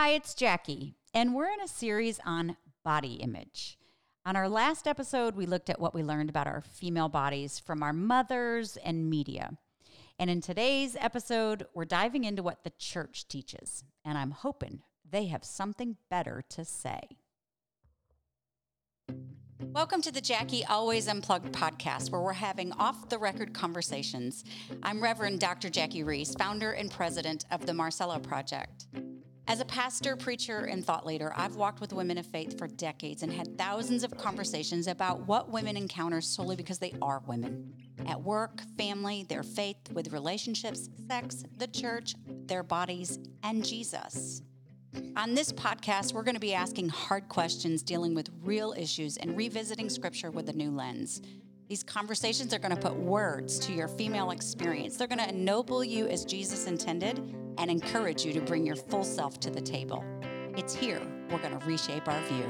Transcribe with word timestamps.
Hi, 0.00 0.10
it's 0.10 0.32
Jackie, 0.32 0.94
and 1.12 1.34
we're 1.34 1.50
in 1.50 1.60
a 1.60 1.66
series 1.66 2.20
on 2.24 2.56
body 2.84 3.14
image. 3.14 3.76
On 4.24 4.36
our 4.36 4.48
last 4.48 4.86
episode, 4.86 5.34
we 5.34 5.44
looked 5.44 5.68
at 5.68 5.80
what 5.80 5.92
we 5.92 6.04
learned 6.04 6.30
about 6.30 6.46
our 6.46 6.60
female 6.60 7.08
bodies 7.08 7.58
from 7.58 7.82
our 7.82 7.92
mothers 7.92 8.76
and 8.76 9.10
media. 9.10 9.58
And 10.16 10.30
in 10.30 10.40
today's 10.40 10.96
episode, 11.00 11.66
we're 11.74 11.84
diving 11.84 12.22
into 12.22 12.44
what 12.44 12.62
the 12.62 12.70
church 12.78 13.26
teaches, 13.26 13.82
and 14.04 14.16
I'm 14.16 14.30
hoping 14.30 14.82
they 15.10 15.26
have 15.26 15.42
something 15.42 15.96
better 16.08 16.44
to 16.50 16.64
say. 16.64 17.00
Welcome 19.60 20.00
to 20.02 20.12
the 20.12 20.20
Jackie 20.20 20.64
Always 20.64 21.08
Unplugged 21.08 21.52
podcast, 21.52 22.12
where 22.12 22.20
we're 22.20 22.34
having 22.34 22.70
off 22.74 23.08
the 23.08 23.18
record 23.18 23.52
conversations. 23.52 24.44
I'm 24.80 25.02
Reverend 25.02 25.40
Dr. 25.40 25.68
Jackie 25.68 26.04
Roese, 26.04 26.36
founder 26.36 26.70
and 26.70 26.88
president 26.88 27.46
of 27.50 27.66
the 27.66 27.74
Marcella 27.74 28.20
Project. 28.20 28.86
As 29.48 29.60
a 29.60 29.64
pastor, 29.64 30.14
preacher, 30.14 30.66
and 30.66 30.84
thought 30.84 31.06
leader, 31.06 31.32
I've 31.34 31.56
walked 31.56 31.80
with 31.80 31.94
women 31.94 32.18
of 32.18 32.26
faith 32.26 32.58
for 32.58 32.68
decades 32.68 33.22
and 33.22 33.32
had 33.32 33.56
thousands 33.56 34.04
of 34.04 34.14
conversations 34.14 34.86
about 34.86 35.26
what 35.26 35.50
women 35.50 35.74
encounter 35.74 36.20
solely 36.20 36.54
because 36.54 36.78
they 36.78 36.92
are 37.00 37.22
women. 37.26 37.72
At 38.06 38.22
work, 38.22 38.60
family, 38.76 39.24
their 39.26 39.42
faith, 39.42 39.78
with 39.94 40.12
relationships, 40.12 40.90
sex, 41.08 41.44
the 41.56 41.66
church, 41.66 42.14
their 42.44 42.62
bodies, 42.62 43.18
and 43.42 43.64
Jesus. 43.64 44.42
On 45.16 45.34
this 45.34 45.50
podcast, 45.50 46.12
we're 46.12 46.24
going 46.24 46.34
to 46.34 46.40
be 46.40 46.52
asking 46.52 46.90
hard 46.90 47.30
questions, 47.30 47.82
dealing 47.82 48.14
with 48.14 48.28
real 48.42 48.74
issues, 48.76 49.16
and 49.16 49.34
revisiting 49.34 49.88
scripture 49.88 50.30
with 50.30 50.50
a 50.50 50.52
new 50.52 50.70
lens. 50.70 51.22
These 51.70 51.82
conversations 51.84 52.52
are 52.52 52.58
going 52.58 52.76
to 52.76 52.80
put 52.80 52.96
words 52.96 53.58
to 53.60 53.72
your 53.72 53.88
female 53.88 54.30
experience. 54.30 54.98
They're 54.98 55.08
going 55.08 55.18
to 55.20 55.28
ennoble 55.28 55.82
you 55.82 56.06
as 56.06 56.26
Jesus 56.26 56.66
intended 56.66 57.34
and 57.58 57.70
encourage 57.70 58.24
you 58.24 58.32
to 58.32 58.40
bring 58.40 58.64
your 58.64 58.76
full 58.76 59.04
self 59.04 59.38
to 59.40 59.50
the 59.50 59.60
table. 59.60 60.04
It's 60.56 60.74
here 60.74 61.02
we're 61.30 61.38
going 61.38 61.58
to 61.58 61.66
reshape 61.66 62.08
our 62.08 62.20
view. 62.22 62.44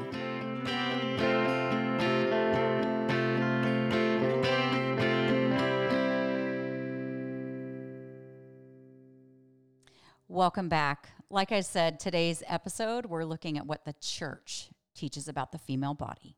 Welcome 10.28 10.68
back. 10.68 11.08
Like 11.30 11.52
I 11.52 11.62
said, 11.62 11.98
today's 11.98 12.42
episode, 12.46 13.06
we're 13.06 13.24
looking 13.24 13.58
at 13.58 13.66
what 13.66 13.84
the 13.84 13.94
church 14.00 14.70
teaches 14.94 15.26
about 15.26 15.52
the 15.52 15.58
female 15.58 15.94
body. 15.94 16.36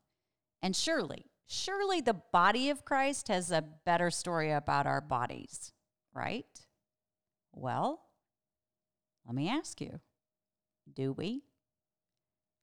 And 0.61 0.75
surely, 0.75 1.25
surely 1.45 2.01
the 2.01 2.21
body 2.31 2.69
of 2.69 2.83
Christ 2.83 3.27
has 3.27 3.51
a 3.51 3.63
better 3.85 4.09
story 4.09 4.51
about 4.51 4.87
our 4.87 5.01
bodies, 5.01 5.73
right? 6.13 6.45
Well, 7.53 8.01
let 9.25 9.35
me 9.35 9.49
ask 9.49 9.79
you 9.81 9.99
do 10.93 11.13
we? 11.13 11.43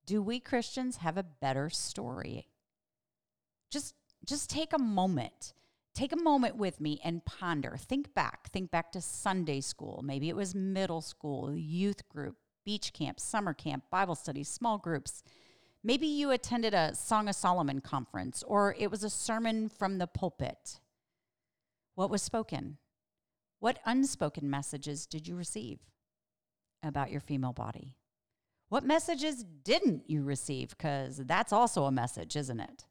Do 0.06 0.22
we 0.22 0.40
Christians 0.40 0.98
have 0.98 1.16
a 1.16 1.22
better 1.22 1.70
story? 1.70 2.48
Just, 3.70 3.94
just 4.24 4.50
take 4.50 4.72
a 4.72 4.78
moment. 4.78 5.52
Take 5.94 6.12
a 6.12 6.16
moment 6.16 6.56
with 6.56 6.80
me 6.80 7.00
and 7.04 7.24
ponder. 7.24 7.76
Think 7.76 8.14
back. 8.14 8.50
Think 8.50 8.70
back 8.70 8.92
to 8.92 9.00
Sunday 9.00 9.60
school. 9.60 10.00
Maybe 10.04 10.28
it 10.28 10.36
was 10.36 10.54
middle 10.54 11.00
school, 11.00 11.54
youth 11.54 12.08
group, 12.08 12.36
beach 12.64 12.92
camp, 12.92 13.20
summer 13.20 13.52
camp, 13.52 13.84
Bible 13.90 14.14
studies, 14.14 14.48
small 14.48 14.78
groups. 14.78 15.22
Maybe 15.84 16.06
you 16.06 16.30
attended 16.30 16.74
a 16.74 16.94
Song 16.94 17.28
of 17.28 17.34
Solomon 17.34 17.80
conference 17.80 18.42
or 18.46 18.74
it 18.78 18.90
was 18.90 19.04
a 19.04 19.10
sermon 19.10 19.68
from 19.68 19.98
the 19.98 20.06
pulpit. 20.06 20.80
What 21.94 22.10
was 22.10 22.22
spoken? 22.22 22.78
What 23.60 23.78
unspoken 23.84 24.48
messages 24.48 25.06
did 25.06 25.26
you 25.26 25.34
receive 25.36 25.80
about 26.82 27.10
your 27.10 27.20
female 27.20 27.52
body? 27.52 27.94
What 28.68 28.84
messages 28.84 29.44
didn't 29.64 30.08
you 30.08 30.22
receive? 30.22 30.70
Because 30.70 31.18
that's 31.18 31.52
also 31.52 31.84
a 31.84 31.92
message, 31.92 32.36
isn't 32.36 32.60
it? 32.60 32.84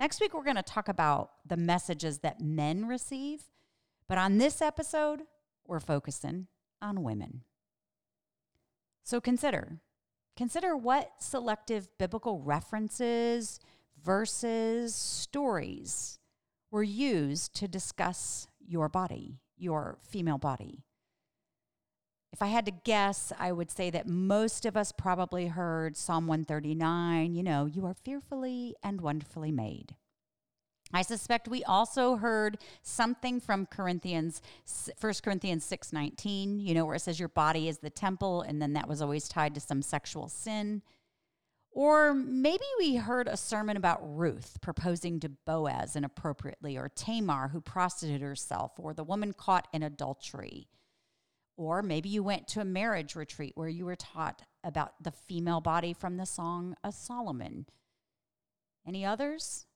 Next 0.00 0.20
week, 0.20 0.32
we're 0.32 0.44
going 0.44 0.56
to 0.56 0.62
talk 0.62 0.88
about 0.88 1.30
the 1.46 1.56
messages 1.56 2.18
that 2.20 2.40
men 2.40 2.86
receive. 2.86 3.42
But 4.08 4.18
on 4.18 4.38
this 4.38 4.62
episode, 4.62 5.22
we're 5.66 5.80
focusing 5.80 6.46
on 6.80 7.02
women. 7.02 7.42
So 9.02 9.20
consider 9.20 9.80
Consider 10.38 10.76
what 10.76 11.10
selective 11.18 11.88
biblical 11.98 12.38
references, 12.38 13.58
verses, 14.00 14.94
stories 14.94 16.20
were 16.70 16.84
used 16.84 17.56
to 17.56 17.66
discuss 17.66 18.46
your 18.64 18.88
body, 18.88 19.40
your 19.56 19.98
female 20.00 20.38
body. 20.38 20.84
If 22.32 22.42
I 22.42 22.46
had 22.46 22.66
to 22.66 22.72
guess, 22.72 23.32
I 23.38 23.52
would 23.52 23.70
say 23.70 23.90
that 23.90 24.06
most 24.06 24.66
of 24.66 24.76
us 24.76 24.92
probably 24.92 25.46
heard 25.46 25.96
Psalm 25.96 26.26
139, 26.26 27.34
you 27.34 27.42
know, 27.42 27.66
you 27.66 27.86
are 27.86 27.94
fearfully 27.94 28.76
and 28.82 29.00
wonderfully 29.00 29.50
made. 29.50 29.96
I 30.92 31.02
suspect 31.02 31.48
we 31.48 31.64
also 31.64 32.16
heard 32.16 32.58
something 32.82 33.40
from 33.40 33.66
Corinthians 33.66 34.40
1 34.98 35.22
Corinthians 35.22 35.64
6:19, 35.64 36.60
you 36.60 36.74
know 36.74 36.86
where 36.86 36.94
it 36.94 37.00
says 37.00 37.20
your 37.20 37.28
body 37.28 37.68
is 37.68 37.78
the 37.78 37.90
temple 37.90 38.40
and 38.42 38.60
then 38.60 38.72
that 38.72 38.88
was 38.88 39.02
always 39.02 39.28
tied 39.28 39.54
to 39.54 39.60
some 39.60 39.82
sexual 39.82 40.28
sin. 40.28 40.82
Or 41.70 42.14
maybe 42.14 42.64
we 42.78 42.96
heard 42.96 43.28
a 43.28 43.36
sermon 43.36 43.76
about 43.76 44.00
Ruth 44.02 44.58
proposing 44.62 45.20
to 45.20 45.28
Boaz 45.28 45.94
inappropriately 45.94 46.76
or 46.78 46.88
Tamar 46.88 47.48
who 47.48 47.60
prostituted 47.60 48.22
herself 48.22 48.72
or 48.78 48.94
the 48.94 49.04
woman 49.04 49.34
caught 49.34 49.68
in 49.72 49.82
adultery. 49.82 50.68
Or 51.58 51.82
maybe 51.82 52.08
you 52.08 52.22
went 52.22 52.46
to 52.48 52.60
a 52.60 52.64
marriage 52.64 53.16
retreat 53.16 53.52
where 53.56 53.68
you 53.68 53.84
were 53.84 53.96
taught 53.96 54.42
about 54.62 54.92
the 55.02 55.10
female 55.10 55.60
body 55.60 55.92
from 55.92 56.16
the 56.16 56.24
song 56.24 56.76
of 56.84 56.94
Solomon. 56.94 57.66
Any 58.86 59.04
others? 59.04 59.66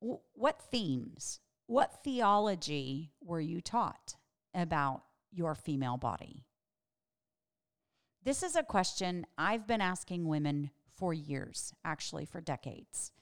what 0.00 0.62
themes, 0.70 1.40
what 1.66 2.02
theology 2.02 3.12
were 3.20 3.40
you 3.40 3.60
taught 3.60 4.16
about 4.54 5.02
your 5.30 5.54
female 5.54 5.98
body? 5.98 6.46
This 8.24 8.42
is 8.42 8.56
a 8.56 8.62
question 8.62 9.26
I've 9.36 9.66
been 9.66 9.82
asking 9.82 10.26
women 10.26 10.70
for 10.96 11.12
years, 11.12 11.74
actually, 11.84 12.24
for 12.24 12.40
decades. 12.40 13.12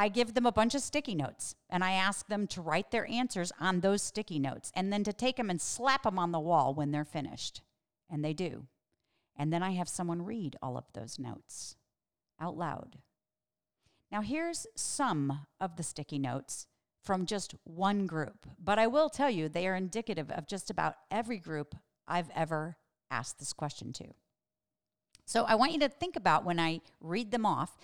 I 0.00 0.08
give 0.08 0.34
them 0.34 0.46
a 0.46 0.52
bunch 0.52 0.76
of 0.76 0.80
sticky 0.80 1.16
notes 1.16 1.56
and 1.68 1.82
I 1.82 1.90
ask 1.90 2.28
them 2.28 2.46
to 2.48 2.62
write 2.62 2.92
their 2.92 3.10
answers 3.10 3.50
on 3.58 3.80
those 3.80 4.00
sticky 4.00 4.38
notes 4.38 4.70
and 4.76 4.92
then 4.92 5.02
to 5.02 5.12
take 5.12 5.36
them 5.36 5.50
and 5.50 5.60
slap 5.60 6.04
them 6.04 6.20
on 6.20 6.30
the 6.30 6.38
wall 6.38 6.72
when 6.72 6.92
they're 6.92 7.04
finished. 7.04 7.62
And 8.08 8.24
they 8.24 8.32
do. 8.32 8.68
And 9.36 9.52
then 9.52 9.60
I 9.60 9.72
have 9.72 9.88
someone 9.88 10.24
read 10.24 10.54
all 10.62 10.78
of 10.78 10.84
those 10.94 11.18
notes 11.18 11.74
out 12.40 12.56
loud. 12.56 12.98
Now, 14.12 14.22
here's 14.22 14.68
some 14.76 15.46
of 15.60 15.76
the 15.76 15.82
sticky 15.82 16.20
notes 16.20 16.68
from 17.02 17.26
just 17.26 17.56
one 17.64 18.06
group, 18.06 18.46
but 18.62 18.78
I 18.78 18.86
will 18.86 19.10
tell 19.10 19.28
you 19.28 19.48
they 19.48 19.66
are 19.66 19.74
indicative 19.74 20.30
of 20.30 20.46
just 20.46 20.70
about 20.70 20.94
every 21.10 21.38
group 21.38 21.74
I've 22.06 22.30
ever 22.36 22.76
asked 23.10 23.40
this 23.40 23.52
question 23.52 23.92
to. 23.94 24.06
So 25.26 25.44
I 25.44 25.56
want 25.56 25.72
you 25.72 25.80
to 25.80 25.88
think 25.88 26.14
about 26.14 26.44
when 26.44 26.60
I 26.60 26.82
read 27.00 27.32
them 27.32 27.44
off 27.44 27.76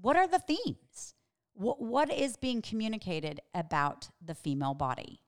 what 0.00 0.16
are 0.16 0.26
the 0.26 0.38
themes? 0.38 1.14
What, 1.54 1.80
what 1.80 2.12
is 2.12 2.36
being 2.36 2.62
communicated 2.62 3.40
about 3.54 4.08
the 4.24 4.34
female 4.34 4.74
body? 4.74 5.20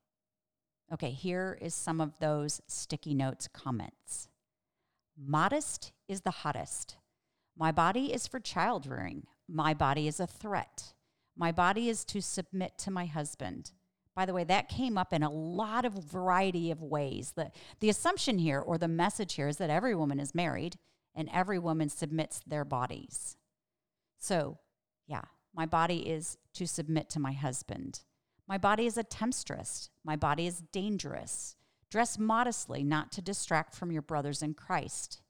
Okay, 0.92 1.10
here 1.10 1.58
is 1.60 1.74
some 1.74 2.00
of 2.00 2.12
those 2.20 2.60
sticky 2.66 3.14
notes 3.14 3.48
comments. 3.48 4.28
Modest 5.16 5.92
is 6.08 6.22
the 6.22 6.30
hottest. 6.30 6.96
My 7.56 7.72
body 7.72 8.12
is 8.12 8.26
for 8.26 8.40
child 8.40 8.86
rearing. 8.86 9.26
My 9.48 9.74
body 9.74 10.08
is 10.08 10.20
a 10.20 10.26
threat. 10.26 10.94
My 11.36 11.52
body 11.52 11.88
is 11.88 12.04
to 12.06 12.20
submit 12.20 12.78
to 12.78 12.90
my 12.90 13.06
husband. 13.06 13.72
By 14.14 14.26
the 14.26 14.34
way, 14.34 14.44
that 14.44 14.68
came 14.68 14.98
up 14.98 15.12
in 15.12 15.22
a 15.22 15.30
lot 15.30 15.84
of 15.84 15.94
variety 15.94 16.70
of 16.70 16.82
ways. 16.82 17.32
The, 17.34 17.50
the 17.80 17.88
assumption 17.88 18.38
here, 18.38 18.60
or 18.60 18.76
the 18.76 18.88
message 18.88 19.34
here, 19.34 19.48
is 19.48 19.56
that 19.56 19.70
every 19.70 19.94
woman 19.94 20.20
is 20.20 20.34
married 20.34 20.76
and 21.14 21.30
every 21.32 21.58
woman 21.58 21.88
submits 21.88 22.40
their 22.46 22.64
bodies. 22.64 23.36
So, 24.18 24.58
yeah, 25.06 25.22
my 25.54 25.66
body 25.66 26.08
is 26.08 26.38
to 26.54 26.66
submit 26.66 27.10
to 27.10 27.20
my 27.20 27.32
husband. 27.32 28.00
My 28.48 28.58
body 28.58 28.86
is 28.86 28.96
a 28.96 29.02
temptress. 29.02 29.90
My 30.04 30.16
body 30.16 30.46
is 30.46 30.62
dangerous. 30.72 31.56
Dress 31.90 32.18
modestly, 32.18 32.82
not 32.82 33.12
to 33.12 33.22
distract 33.22 33.74
from 33.74 33.92
your 33.92 34.02
brothers 34.02 34.42
in 34.42 34.54
Christ. 34.54 35.20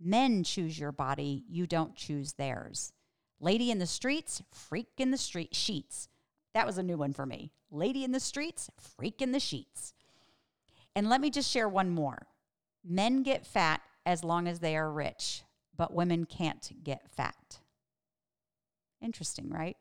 Men 0.00 0.42
choose 0.42 0.78
your 0.78 0.90
body, 0.90 1.44
you 1.48 1.66
don't 1.66 1.94
choose 1.94 2.32
theirs. 2.32 2.92
Lady 3.38 3.70
in 3.70 3.78
the 3.78 3.86
streets, 3.86 4.42
freak 4.50 4.88
in 4.98 5.12
the 5.12 5.16
street 5.16 5.54
sheets. 5.54 6.08
That 6.54 6.66
was 6.66 6.76
a 6.76 6.82
new 6.82 6.96
one 6.96 7.12
for 7.12 7.24
me. 7.24 7.52
Lady 7.70 8.04
in 8.04 8.12
the 8.12 8.20
streets, 8.20 8.68
freak 8.76 9.22
in 9.22 9.32
the 9.32 9.40
sheets. 9.40 9.94
And 10.94 11.08
let 11.08 11.20
me 11.20 11.30
just 11.30 11.50
share 11.50 11.68
one 11.68 11.90
more. 11.90 12.26
Men 12.84 13.22
get 13.22 13.46
fat 13.46 13.80
as 14.04 14.24
long 14.24 14.48
as 14.48 14.58
they 14.58 14.76
are 14.76 14.90
rich, 14.90 15.42
but 15.76 15.94
women 15.94 16.26
can't 16.26 16.82
get 16.82 17.08
fat. 17.10 17.60
Interesting, 19.02 19.50
right? 19.50 19.76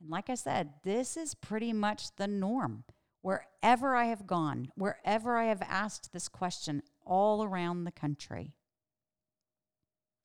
And 0.00 0.08
like 0.08 0.30
I 0.30 0.34
said, 0.34 0.74
this 0.84 1.16
is 1.16 1.34
pretty 1.34 1.72
much 1.72 2.16
the 2.16 2.28
norm. 2.28 2.84
Wherever 3.22 3.94
I 3.94 4.06
have 4.06 4.26
gone, 4.26 4.72
wherever 4.76 5.36
I 5.36 5.44
have 5.44 5.62
asked 5.62 6.12
this 6.12 6.28
question 6.28 6.82
all 7.04 7.44
around 7.44 7.84
the 7.84 7.92
country. 7.92 8.54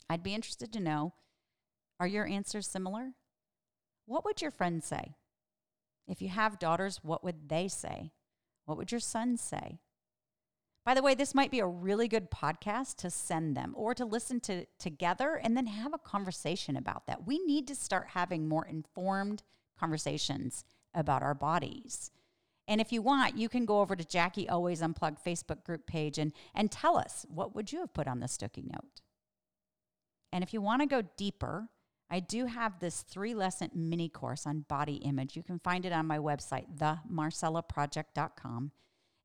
I'd 0.09 0.23
be 0.23 0.35
interested 0.35 0.71
to 0.73 0.79
know 0.79 1.13
are 1.99 2.07
your 2.07 2.27
answers 2.27 2.67
similar? 2.67 3.13
What 4.05 4.25
would 4.25 4.41
your 4.41 4.51
friends 4.51 4.85
say? 4.85 5.15
If 6.07 6.21
you 6.21 6.29
have 6.29 6.59
daughters, 6.59 6.99
what 7.03 7.23
would 7.23 7.49
they 7.49 7.67
say? 7.67 8.11
What 8.65 8.77
would 8.77 8.91
your 8.91 8.99
sons 8.99 9.41
say? 9.41 9.79
By 10.85 10.93
the 10.93 11.01
way, 11.01 11.15
this 11.15 11.33
might 11.33 11.49
be 11.49 11.59
a 11.59 11.65
really 11.65 12.07
good 12.07 12.29
podcast 12.29 12.97
to 12.97 13.09
send 13.09 13.57
them 13.57 13.73
or 13.75 13.95
to 13.95 14.05
listen 14.05 14.39
to 14.41 14.65
together 14.77 15.33
and 15.35 15.57
then 15.57 15.65
have 15.65 15.95
a 15.95 15.97
conversation 15.97 16.77
about 16.77 17.07
that. 17.07 17.25
We 17.25 17.39
need 17.39 17.67
to 17.67 17.75
start 17.75 18.09
having 18.09 18.47
more 18.47 18.67
informed 18.67 19.41
conversations 19.79 20.63
about 20.93 21.23
our 21.23 21.33
bodies. 21.33 22.11
And 22.67 22.79
if 22.79 22.91
you 22.91 23.01
want, 23.01 23.35
you 23.35 23.49
can 23.49 23.65
go 23.65 23.81
over 23.81 23.95
to 23.95 24.05
Jackie 24.05 24.47
Always 24.47 24.81
Unplugged 24.81 25.23
Facebook 25.23 25.63
group 25.63 25.87
page 25.87 26.19
and, 26.19 26.31
and 26.53 26.71
tell 26.71 26.97
us 26.97 27.25
what 27.29 27.55
would 27.55 27.71
you 27.71 27.79
have 27.79 27.93
put 27.93 28.07
on 28.07 28.19
the 28.19 28.27
sticky 28.27 28.63
note. 28.63 29.01
And 30.31 30.43
if 30.43 30.53
you 30.53 30.61
want 30.61 30.81
to 30.81 30.87
go 30.87 31.01
deeper, 31.17 31.69
I 32.11 32.19
do 32.19 32.45
have 32.45 32.79
this 32.79 33.01
three 33.01 33.33
lesson 33.33 33.71
mini 33.73 34.09
course 34.09 34.45
on 34.45 34.65
body 34.67 34.95
image. 34.97 35.35
You 35.35 35.41
can 35.41 35.59
find 35.59 35.85
it 35.85 35.93
on 35.93 36.05
my 36.05 36.19
website, 36.19 36.77
themarcellaproject.com. 36.77 38.71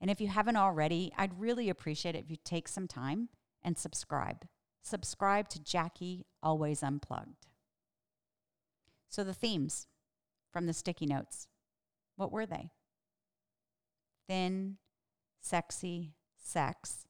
And 0.00 0.11
if 0.11 0.20
you 0.20 0.29
haven't 0.29 0.56
already, 0.56 1.12
I'd 1.17 1.38
really 1.38 1.69
appreciate 1.69 2.14
it 2.14 2.25
if 2.25 2.31
you 2.31 2.37
take 2.43 2.69
some 2.69 2.88
time 2.88 3.29
and 3.62 3.76
subscribe. 3.76 4.47
Subscribe 4.82 5.49
to 5.50 5.62
Jackie 5.62 6.26
Always 6.43 6.82
Unplugged. 6.82 7.47
So, 9.08 9.25
the 9.25 9.35
themes 9.35 9.88
from 10.52 10.67
the 10.67 10.73
sticky 10.73 11.06
notes 11.06 11.49
what 12.17 12.32
were 12.32 12.44
they? 12.44 12.70
Thin, 14.29 14.76
sexy, 15.41 16.12
sex. 16.37 17.06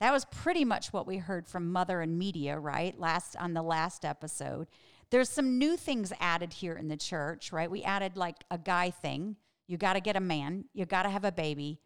That 0.00 0.12
was 0.12 0.24
pretty 0.24 0.64
much 0.64 0.90
what 0.90 1.06
we 1.06 1.18
heard 1.18 1.46
from 1.46 1.70
Mother 1.70 2.00
and 2.00 2.18
Media, 2.18 2.58
right? 2.58 2.98
Last 2.98 3.36
on 3.36 3.52
the 3.52 3.62
last 3.62 4.06
episode. 4.06 4.68
There's 5.10 5.28
some 5.28 5.58
new 5.58 5.76
things 5.76 6.14
added 6.18 6.54
here 6.54 6.74
in 6.74 6.88
the 6.88 6.96
church, 6.96 7.52
right? 7.52 7.70
We 7.70 7.82
added 7.82 8.16
like 8.16 8.36
a 8.50 8.56
guy 8.56 8.90
thing. 8.90 9.36
You 9.66 9.76
got 9.76 9.94
to 9.94 10.00
get 10.00 10.16
a 10.16 10.20
man, 10.20 10.64
you 10.72 10.86
got 10.86 11.02
to 11.02 11.10
have 11.10 11.24
a 11.24 11.32
baby, 11.32 11.78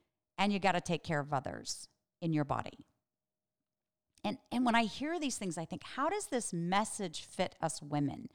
and 0.43 0.53
you 0.53 0.59
got 0.59 0.73
to 0.73 0.81
take 0.81 1.05
care 1.05 1.21
of 1.21 1.33
others 1.33 1.89
in 2.21 2.33
your 2.33 2.45
body. 2.45 2.85
And, 4.25 4.39
and 4.51 4.67
when 4.67 4.75
I 4.75 4.85
hear 4.85 5.21
these 5.21 5.37
things, 5.37 5.57
I 5.57 5.65
think, 5.65 5.85
how 5.85 6.09
does 6.09 6.27
this 6.27 6.53
message 6.53 7.23
fit 7.23 7.55
us 7.63 7.81
women? 7.81 8.29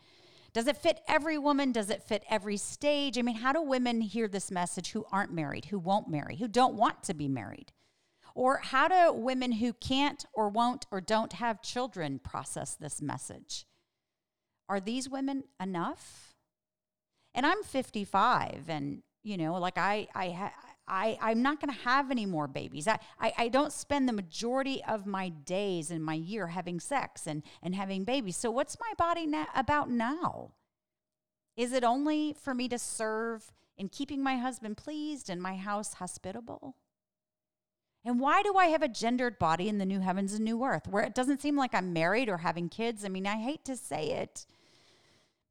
Does 0.54 0.68
it 0.68 0.78
fit 0.78 1.02
every 1.06 1.38
woman? 1.38 1.74
Does 1.74 1.90
it 1.90 2.02
fit 2.02 2.24
every 2.30 2.56
stage? 2.56 3.18
I 3.18 3.24
mean, 3.24 3.36
how 3.36 3.52
do 3.52 3.62
women 3.62 4.00
hear 4.00 4.30
this 4.30 4.50
message 4.50 4.92
who 4.92 5.06
aren't 5.12 5.34
married, 5.34 5.66
who 5.66 5.78
won't 5.80 6.08
marry, 6.08 6.38
who 6.38 6.48
don't 6.48 6.76
want 6.76 7.04
to 7.04 7.14
be 7.14 7.28
married? 7.28 7.74
Or 8.34 8.60
how 8.64 8.88
do 8.88 9.12
women 9.12 9.52
who 9.52 9.74
can't 9.74 10.24
or 10.34 10.48
won't 10.48 10.86
or 10.90 11.02
don't 11.02 11.34
have 11.34 11.62
children 11.62 12.20
process 12.20 12.74
this 12.76 13.02
message? 13.02 13.66
Are 14.70 14.80
these 14.80 15.10
women 15.10 15.44
enough? 15.62 16.36
And 17.36 17.46
I'm 17.46 17.64
55 17.64 18.70
and 18.70 19.04
you 19.24 19.36
know, 19.36 19.56
like 19.56 19.78
I 19.78 20.08
I 20.16 20.30
ha- 20.30 20.54
I, 20.88 21.18
I'm 21.22 21.42
not 21.42 21.60
going 21.60 21.74
to 21.74 21.82
have 21.82 22.12
any 22.12 22.26
more 22.26 22.48
babies. 22.48 22.88
I, 22.88 23.00
I, 23.20 23.34
I, 23.38 23.48
don't 23.50 23.74
spend 23.74 24.08
the 24.08 24.14
majority 24.14 24.82
of 24.88 25.06
my 25.06 25.30
days 25.30 25.92
in 25.92 26.02
my 26.02 26.14
year 26.14 26.48
having 26.48 26.80
sex 26.80 27.28
and, 27.28 27.44
and 27.62 27.76
having 27.76 28.06
babies. 28.06 28.38
So, 28.38 28.50
what's 28.50 28.78
my 28.80 28.94
body 28.98 29.28
na- 29.28 29.48
about 29.54 29.90
now? 29.90 30.52
Is 31.58 31.74
it 31.74 31.84
only 31.84 32.36
for 32.40 32.54
me 32.54 32.70
to 32.70 32.80
serve 32.80 33.52
in 33.78 33.90
keeping 33.90 34.24
my 34.24 34.38
husband 34.38 34.78
pleased 34.78 35.30
and 35.30 35.42
my 35.42 35.56
house 35.56 35.96
hospitable? 35.96 36.76
And 38.06 38.22
why 38.22 38.42
do 38.42 38.56
I 38.56 38.68
have 38.68 38.84
a 38.84 38.88
gendered 38.88 39.38
body 39.38 39.68
in 39.68 39.80
the 39.80 39.86
new 39.86 40.00
heavens 40.00 40.34
and 40.34 40.46
new 40.46 40.64
earth 40.64 40.88
where 40.88 41.04
it 41.04 41.16
doesn't 41.16 41.42
seem 41.42 41.58
like 41.58 41.76
I'm 41.76 41.92
married 41.92 42.30
or 42.30 42.38
having 42.38 42.70
kids? 42.70 43.04
I 43.04 43.10
mean, 43.10 43.28
I 43.28 43.36
hate 43.36 43.66
to 43.66 43.76
say 43.76 44.12
it, 44.12 44.46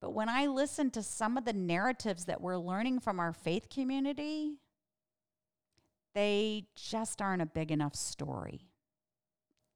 but 0.01 0.15
when 0.15 0.31
I 0.31 0.47
listen 0.47 0.91
to 0.93 1.03
some 1.03 1.37
of 1.37 1.45
the 1.45 1.53
narratives 1.53 2.25
that 2.25 2.41
we're 2.41 2.57
learning 2.57 3.01
from 3.01 3.21
our 3.21 3.35
faith 3.35 3.69
community, 3.69 4.55
they 6.17 6.65
just 6.75 7.21
aren't 7.21 7.43
a 7.43 7.47
big 7.47 7.71
enough 7.71 7.95
story. 7.95 8.71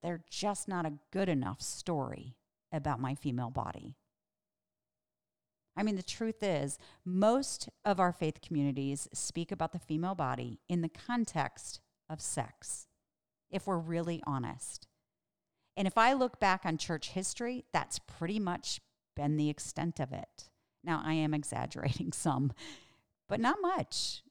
They're 0.03 0.25
just 0.31 0.69
not 0.69 0.87
a 0.87 0.95
good 1.13 1.29
enough 1.29 1.61
story 1.61 2.35
about 2.73 2.99
my 2.99 3.15
female 3.15 3.51
body. 3.51 3.95
I 5.77 5.83
mean, 5.83 5.97
the 5.97 6.03
truth 6.03 6.43
is, 6.43 6.79
most 7.05 7.69
of 7.85 8.01
our 8.01 8.11
faith 8.11 8.41
communities 8.41 9.07
speak 9.13 9.53
about 9.53 9.73
the 9.73 9.79
female 9.79 10.15
body 10.15 10.61
in 10.67 10.81
the 10.81 10.89
context 10.89 11.81
of 12.09 12.23
sex, 12.23 12.87
if 13.51 13.67
we're 13.67 13.77
really 13.77 14.23
honest. 14.27 14.87
And 15.77 15.87
if 15.87 15.99
I 15.99 16.15
look 16.15 16.41
back 16.41 16.63
on 16.65 16.79
church 16.79 17.11
history, 17.11 17.67
that's 17.71 17.99
pretty 17.99 18.41
much 18.41 18.81
been 19.15 19.37
the 19.37 19.51
extent 19.51 20.01
of 20.01 20.11
it. 20.11 20.49
Now, 20.83 21.03
I 21.05 21.13
am 21.13 21.35
exaggerating 21.35 22.13
some, 22.13 22.53
but 23.29 23.41
not 23.41 23.59
much. 23.61 24.23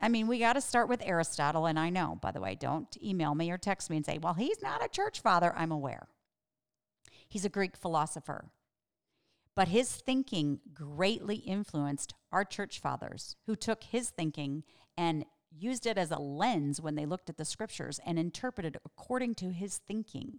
I 0.00 0.08
mean, 0.08 0.28
we 0.28 0.38
got 0.38 0.52
to 0.52 0.60
start 0.60 0.88
with 0.88 1.02
Aristotle. 1.04 1.66
And 1.66 1.78
I 1.78 1.90
know, 1.90 2.18
by 2.20 2.30
the 2.30 2.40
way, 2.40 2.54
don't 2.54 2.96
email 3.02 3.34
me 3.34 3.50
or 3.50 3.58
text 3.58 3.90
me 3.90 3.96
and 3.96 4.06
say, 4.06 4.18
well, 4.18 4.34
he's 4.34 4.62
not 4.62 4.84
a 4.84 4.88
church 4.88 5.20
father. 5.20 5.52
I'm 5.56 5.72
aware. 5.72 6.08
He's 7.28 7.44
a 7.44 7.50
Greek 7.50 7.76
philosopher. 7.76 8.50
But 9.56 9.68
his 9.68 9.90
thinking 9.90 10.60
greatly 10.72 11.36
influenced 11.36 12.14
our 12.30 12.44
church 12.44 12.80
fathers 12.80 13.34
who 13.46 13.56
took 13.56 13.82
his 13.82 14.10
thinking 14.10 14.62
and 14.96 15.24
used 15.50 15.84
it 15.84 15.98
as 15.98 16.12
a 16.12 16.18
lens 16.18 16.80
when 16.80 16.94
they 16.94 17.06
looked 17.06 17.28
at 17.28 17.38
the 17.38 17.44
scriptures 17.44 17.98
and 18.06 18.18
interpreted 18.18 18.76
according 18.84 19.34
to 19.36 19.50
his 19.50 19.78
thinking. 19.78 20.38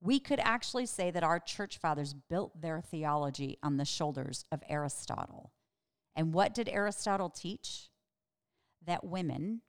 We 0.00 0.18
could 0.18 0.40
actually 0.40 0.86
say 0.86 1.12
that 1.12 1.22
our 1.22 1.38
church 1.38 1.78
fathers 1.78 2.12
built 2.12 2.60
their 2.60 2.80
theology 2.80 3.58
on 3.62 3.76
the 3.76 3.84
shoulders 3.84 4.44
of 4.50 4.62
Aristotle. 4.68 5.52
And 6.16 6.34
what 6.34 6.54
did 6.54 6.68
Aristotle 6.68 7.30
teach? 7.30 7.90
That 8.86 9.04
women 9.04 9.62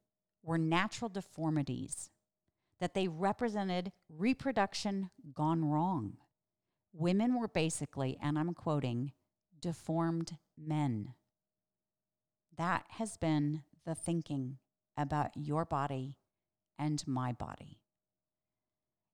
were 0.44 0.58
natural 0.58 1.10
deformities, 1.10 2.10
that 2.80 2.94
they 2.94 3.08
represented 3.08 3.92
reproduction 4.10 5.10
gone 5.34 5.66
wrong. 5.66 6.18
Women 6.94 7.40
were 7.40 7.48
basically, 7.48 8.18
and 8.22 8.38
I'm 8.38 8.54
quoting, 8.54 9.12
deformed 9.60 10.38
men. 10.58 11.14
That 12.56 12.86
has 12.90 13.18
been 13.18 13.64
the 13.86 13.96
thinking 13.96 14.60
about 14.98 15.32
your 15.36 15.66
body 15.66 16.18
and 16.78 17.06
my 17.08 17.32
body. 17.32 17.80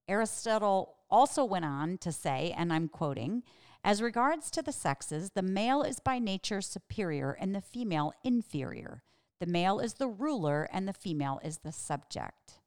Aristotle 0.08 0.98
also 1.10 1.44
went 1.44 1.66
on 1.66 1.98
to 2.00 2.12
say, 2.12 2.54
and 2.58 2.74
I'm 2.74 2.88
quoting, 2.88 3.44
as 3.84 4.02
regards 4.02 4.52
to 4.52 4.62
the 4.62 4.72
sexes, 4.72 5.32
the 5.32 5.42
male 5.42 5.82
is 5.82 6.00
by 6.00 6.20
nature 6.20 6.62
superior 6.62 7.32
and 7.32 7.56
the 7.56 7.62
female 7.62 8.14
inferior. 8.24 9.04
The 9.42 9.48
male 9.48 9.80
is 9.80 9.96
the 9.96 10.08
ruler 10.08 10.70
and 10.72 10.88
the 10.88 10.94
female 10.94 11.42
is 11.44 11.58
the 11.58 11.72
subject. 11.72 12.60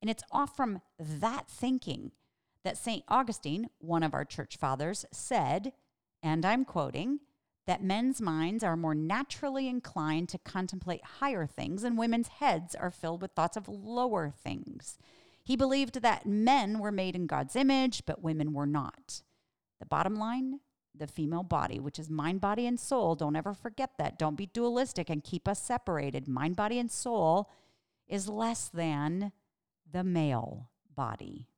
And 0.00 0.08
it's 0.08 0.22
off 0.30 0.54
from 0.54 0.80
that 0.96 1.48
thinking 1.48 2.12
that 2.62 2.78
St. 2.78 3.02
Augustine, 3.08 3.68
one 3.78 4.04
of 4.04 4.14
our 4.14 4.24
church 4.24 4.56
fathers, 4.56 5.04
said, 5.10 5.72
and 6.22 6.46
I'm 6.46 6.64
quoting, 6.64 7.18
that 7.66 7.82
men's 7.82 8.20
minds 8.20 8.62
are 8.62 8.76
more 8.76 8.94
naturally 8.94 9.66
inclined 9.66 10.28
to 10.28 10.38
contemplate 10.38 11.04
higher 11.18 11.46
things 11.46 11.82
and 11.82 11.98
women's 11.98 12.28
heads 12.28 12.76
are 12.76 12.92
filled 12.92 13.20
with 13.20 13.32
thoughts 13.32 13.56
of 13.56 13.68
lower 13.68 14.30
things. 14.30 14.98
He 15.42 15.56
believed 15.56 16.00
that 16.02 16.26
men 16.26 16.78
were 16.78 16.92
made 16.92 17.16
in 17.16 17.26
God's 17.26 17.56
image, 17.56 18.04
but 18.06 18.22
women 18.22 18.52
were 18.52 18.66
not. 18.66 19.22
The 19.80 19.86
bottom 19.86 20.14
line 20.14 20.60
the 20.96 21.06
female 21.06 21.42
body, 21.42 21.80
which 21.80 21.98
is 21.98 22.08
mind, 22.08 22.40
body, 22.40 22.66
and 22.66 22.78
soul. 22.78 23.14
Don't 23.14 23.36
ever 23.36 23.54
forget 23.54 23.90
that. 23.98 24.18
Don't 24.18 24.36
be 24.36 24.46
dualistic 24.46 25.10
and 25.10 25.24
keep 25.24 25.48
us 25.48 25.60
separated. 25.60 26.28
Mind, 26.28 26.56
body, 26.56 26.78
and 26.78 26.90
soul 26.90 27.50
is 28.06 28.28
less 28.28 28.68
than 28.68 29.32
the 29.90 30.04
male 30.04 30.70
body. 30.94 31.48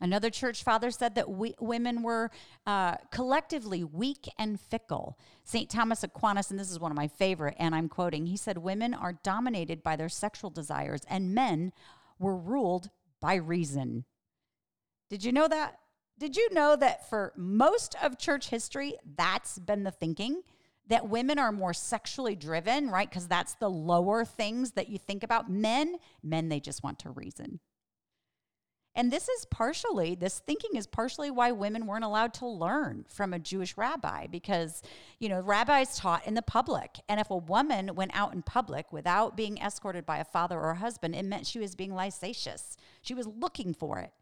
Another 0.00 0.28
church 0.28 0.62
father 0.62 0.90
said 0.90 1.14
that 1.14 1.30
we, 1.30 1.54
women 1.60 2.02
were 2.02 2.30
uh, 2.66 2.96
collectively 3.10 3.82
weak 3.84 4.28
and 4.38 4.60
fickle. 4.60 5.18
St. 5.44 5.70
Thomas 5.70 6.02
Aquinas, 6.02 6.50
and 6.50 6.60
this 6.60 6.70
is 6.70 6.80
one 6.80 6.90
of 6.90 6.96
my 6.96 7.08
favorite, 7.08 7.54
and 7.58 7.74
I'm 7.74 7.88
quoting, 7.88 8.26
he 8.26 8.36
said, 8.36 8.58
Women 8.58 8.92
are 8.92 9.18
dominated 9.22 9.82
by 9.82 9.96
their 9.96 10.08
sexual 10.08 10.50
desires, 10.50 11.02
and 11.08 11.34
men 11.34 11.72
were 12.18 12.36
ruled 12.36 12.90
by 13.20 13.36
reason. 13.36 14.04
Did 15.08 15.24
you 15.24 15.32
know 15.32 15.48
that? 15.48 15.78
Did 16.18 16.36
you 16.36 16.52
know 16.52 16.76
that 16.76 17.08
for 17.08 17.32
most 17.36 17.96
of 18.02 18.18
church 18.18 18.48
history, 18.48 18.94
that's 19.16 19.58
been 19.58 19.82
the 19.82 19.90
thinking? 19.90 20.42
That 20.88 21.08
women 21.08 21.38
are 21.38 21.50
more 21.50 21.72
sexually 21.72 22.36
driven, 22.36 22.90
right? 22.90 23.08
Because 23.08 23.26
that's 23.26 23.54
the 23.54 23.70
lower 23.70 24.24
things 24.24 24.72
that 24.72 24.88
you 24.88 24.98
think 24.98 25.22
about. 25.22 25.50
Men, 25.50 25.96
men, 26.22 26.50
they 26.50 26.60
just 26.60 26.82
want 26.82 26.98
to 27.00 27.10
reason. 27.10 27.60
And 28.96 29.10
this 29.10 29.28
is 29.28 29.44
partially, 29.46 30.14
this 30.14 30.38
thinking 30.38 30.76
is 30.76 30.86
partially 30.86 31.30
why 31.30 31.50
women 31.50 31.86
weren't 31.86 32.04
allowed 32.04 32.32
to 32.34 32.46
learn 32.46 33.04
from 33.08 33.32
a 33.32 33.40
Jewish 33.40 33.76
rabbi 33.76 34.28
because, 34.28 34.82
you 35.18 35.28
know, 35.28 35.40
rabbis 35.40 35.96
taught 35.96 36.26
in 36.28 36.34
the 36.34 36.42
public. 36.42 37.00
And 37.08 37.18
if 37.18 37.28
a 37.30 37.36
woman 37.36 37.96
went 37.96 38.12
out 38.14 38.34
in 38.34 38.42
public 38.42 38.92
without 38.92 39.36
being 39.36 39.58
escorted 39.58 40.06
by 40.06 40.18
a 40.18 40.24
father 40.24 40.60
or 40.60 40.70
a 40.70 40.76
husband, 40.76 41.16
it 41.16 41.24
meant 41.24 41.46
she 41.46 41.58
was 41.58 41.74
being 41.74 41.92
licentious. 41.92 42.76
She 43.02 43.14
was 43.14 43.26
looking 43.26 43.74
for 43.74 43.98
it. 43.98 44.12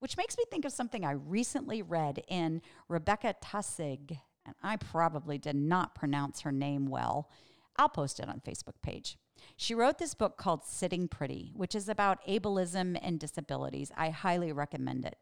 Which 0.00 0.16
makes 0.16 0.36
me 0.36 0.44
think 0.50 0.64
of 0.64 0.72
something 0.72 1.04
I 1.04 1.12
recently 1.12 1.82
read 1.82 2.22
in 2.26 2.62
Rebekah 2.88 3.36
Taussig, 3.42 4.18
and 4.44 4.54
I 4.62 4.76
probably 4.76 5.38
did 5.38 5.56
not 5.56 5.94
pronounce 5.94 6.40
her 6.40 6.52
name 6.52 6.86
well. 6.86 7.30
I'll 7.76 7.90
post 7.90 8.18
it 8.18 8.28
on 8.28 8.40
Facebook 8.40 8.80
page. 8.82 9.18
She 9.56 9.74
wrote 9.74 9.98
this 9.98 10.14
book 10.14 10.36
called 10.36 10.64
Sitting 10.64 11.06
Pretty, 11.06 11.52
which 11.54 11.74
is 11.74 11.88
about 11.88 12.26
ableism 12.26 12.98
and 13.00 13.20
disabilities. 13.20 13.92
I 13.96 14.10
highly 14.10 14.52
recommend 14.52 15.04
it. 15.04 15.16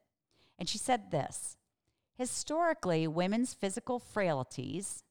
And 0.58 0.68
she 0.68 0.78
said 0.78 1.10
this 1.10 1.56
Historically, 2.16 3.06
women's 3.06 3.54
physical 3.54 3.98
frailties, 3.98 5.04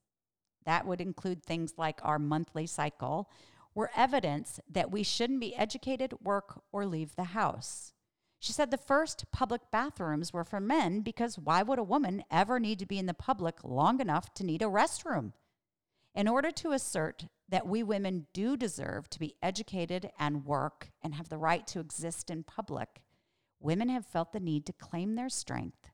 that 0.66 0.86
would 0.86 1.00
include 1.00 1.44
things 1.44 1.74
like 1.78 2.00
our 2.04 2.20
monthly 2.20 2.68
cycle, 2.68 3.30
were 3.74 3.92
evidence 3.96 4.60
that 4.70 4.92
we 4.92 5.04
shouldn't 5.04 5.40
be 5.40 5.56
educated, 5.56 6.14
work, 6.22 6.62
or 6.72 6.86
leave 6.86 7.16
the 7.16 7.26
house. 7.26 7.94
She 8.40 8.54
said 8.54 8.70
the 8.70 8.78
first 8.78 9.26
public 9.32 9.62
bathrooms 9.72 10.32
were 10.32 10.44
for 10.44 10.60
men 10.60 11.02
because 11.02 11.40
why 11.40 11.64
would 11.64 11.80
a 11.80 11.84
woman 11.84 12.24
ever 12.30 12.60
need 12.60 12.80
to 12.80 12.86
be 12.86 13.00
in 13.00 13.08
the 13.08 13.14
public 13.14 13.64
long 13.64 14.00
enough 14.00 14.34
to 14.36 14.46
need 14.46 14.62
a 14.62 14.66
restroom? 14.66 15.34
In 16.14 16.28
order 16.28 16.52
to 16.52 16.72
assert 16.72 17.26
that 17.50 17.68
we 17.68 17.84
women 17.84 18.28
do 18.34 18.58
deserve 18.58 19.10
to 19.10 19.20
be 19.20 19.36
educated 19.42 20.12
and 20.20 20.46
work 20.46 20.90
and 21.02 21.16
have 21.16 21.30
the 21.30 21.38
right 21.38 21.66
to 21.68 21.80
exist 21.80 22.30
in 22.30 22.44
public, 22.44 23.02
women 23.60 23.90
have 23.90 24.06
felt 24.06 24.34
the 24.34 24.40
need 24.40 24.66
to 24.66 24.74
claim 24.74 25.16
their 25.16 25.30
strength 25.30 25.90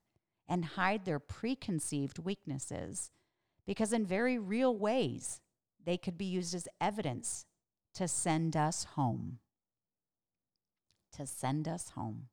and 0.48 0.66
hide 0.66 1.06
their 1.06 1.20
preconceived 1.20 2.20
weaknesses 2.20 3.12
because, 3.66 3.94
in 3.94 4.06
very 4.06 4.38
real 4.38 4.76
ways, 4.76 5.40
they 5.86 5.98
could 5.98 6.18
be 6.18 6.26
used 6.26 6.54
as 6.54 6.68
evidence 6.82 7.46
to 7.94 8.08
send 8.08 8.58
us 8.58 8.84
home. 8.96 9.40
To 11.18 11.26
send 11.26 11.68
us 11.68 11.90
home. 11.92 12.28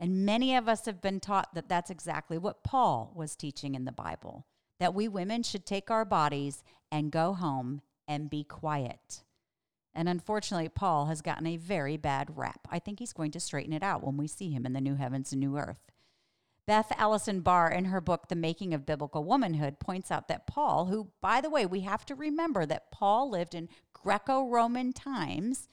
And 0.00 0.24
many 0.24 0.56
of 0.56 0.66
us 0.66 0.86
have 0.86 1.02
been 1.02 1.20
taught 1.20 1.54
that 1.54 1.68
that's 1.68 1.90
exactly 1.90 2.38
what 2.38 2.64
Paul 2.64 3.12
was 3.14 3.36
teaching 3.36 3.74
in 3.74 3.84
the 3.84 3.92
Bible 3.92 4.46
that 4.80 4.94
we 4.94 5.06
women 5.06 5.42
should 5.42 5.66
take 5.66 5.90
our 5.90 6.06
bodies 6.06 6.64
and 6.90 7.12
go 7.12 7.34
home 7.34 7.82
and 8.08 8.30
be 8.30 8.42
quiet. 8.42 9.22
And 9.94 10.08
unfortunately, 10.08 10.68
Paul 10.68 11.06
has 11.06 11.20
gotten 11.20 11.46
a 11.46 11.58
very 11.58 11.96
bad 11.96 12.36
rap. 12.36 12.66
I 12.70 12.78
think 12.78 12.98
he's 12.98 13.12
going 13.12 13.30
to 13.32 13.40
straighten 13.40 13.74
it 13.74 13.82
out 13.82 14.02
when 14.02 14.16
we 14.16 14.26
see 14.26 14.50
him 14.50 14.64
in 14.64 14.72
the 14.72 14.80
new 14.80 14.94
heavens 14.94 15.32
and 15.32 15.40
new 15.40 15.58
earth. 15.58 15.90
Beth 16.66 16.92
Allison 16.96 17.40
Barr, 17.40 17.70
in 17.70 17.86
her 17.86 18.00
book, 18.00 18.28
The 18.28 18.36
Making 18.36 18.72
of 18.72 18.86
Biblical 18.86 19.24
Womanhood, 19.24 19.80
points 19.80 20.10
out 20.10 20.28
that 20.28 20.46
Paul, 20.46 20.86
who, 20.86 21.08
by 21.20 21.40
the 21.40 21.50
way, 21.50 21.66
we 21.66 21.80
have 21.80 22.06
to 22.06 22.14
remember 22.14 22.64
that 22.66 22.90
Paul 22.90 23.30
lived 23.30 23.54
in 23.54 23.68
Greco 23.92 24.46
Roman 24.46 24.92
times, 24.92 25.68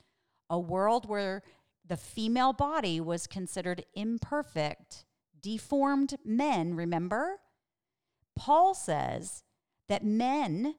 a 0.50 0.60
world 0.60 1.08
where 1.08 1.44
the 1.88 1.98
female 1.98 2.54
body 2.54 3.00
was 3.00 3.28
considered 3.28 3.86
imperfect, 3.94 5.06
deformed 5.42 6.16
men, 6.24 6.76
remember? 6.76 7.38
Paul 8.36 8.74
says 8.74 9.44
that 9.88 10.04
men 10.04 10.76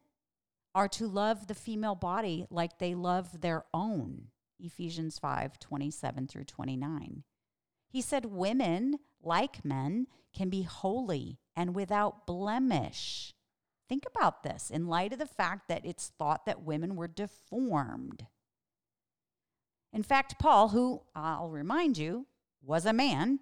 are 0.74 0.88
to 0.88 1.06
love 1.06 1.46
the 1.46 1.54
female 1.54 1.94
body 1.94 2.46
like 2.50 2.78
they 2.78 2.94
love 2.94 3.40
their 3.40 3.64
own. 3.72 4.28
Ephesians 4.60 5.18
5 5.18 5.58
27 5.58 6.26
through 6.26 6.44
29. 6.44 7.24
He 7.88 8.02
said 8.02 8.26
women, 8.26 8.98
like 9.22 9.64
men, 9.64 10.06
can 10.34 10.50
be 10.50 10.62
holy 10.62 11.38
and 11.56 11.74
without 11.74 12.26
blemish. 12.26 13.34
Think 13.88 14.04
about 14.06 14.42
this 14.42 14.70
in 14.70 14.86
light 14.86 15.12
of 15.12 15.18
the 15.18 15.26
fact 15.26 15.68
that 15.68 15.86
it's 15.86 16.12
thought 16.18 16.44
that 16.44 16.62
women 16.62 16.94
were 16.94 17.08
deformed. 17.08 18.26
In 19.92 20.02
fact, 20.02 20.38
Paul, 20.38 20.68
who 20.68 21.02
I'll 21.14 21.48
remind 21.48 21.98
you 21.98 22.26
was 22.62 22.84
a 22.84 22.92
man, 22.92 23.40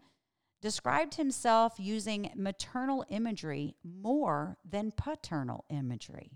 described 0.63 1.15
himself 1.15 1.75
using 1.79 2.31
maternal 2.35 3.05
imagery 3.09 3.75
more 3.85 4.57
than 4.69 4.93
paternal 4.97 5.65
imagery. 5.71 6.33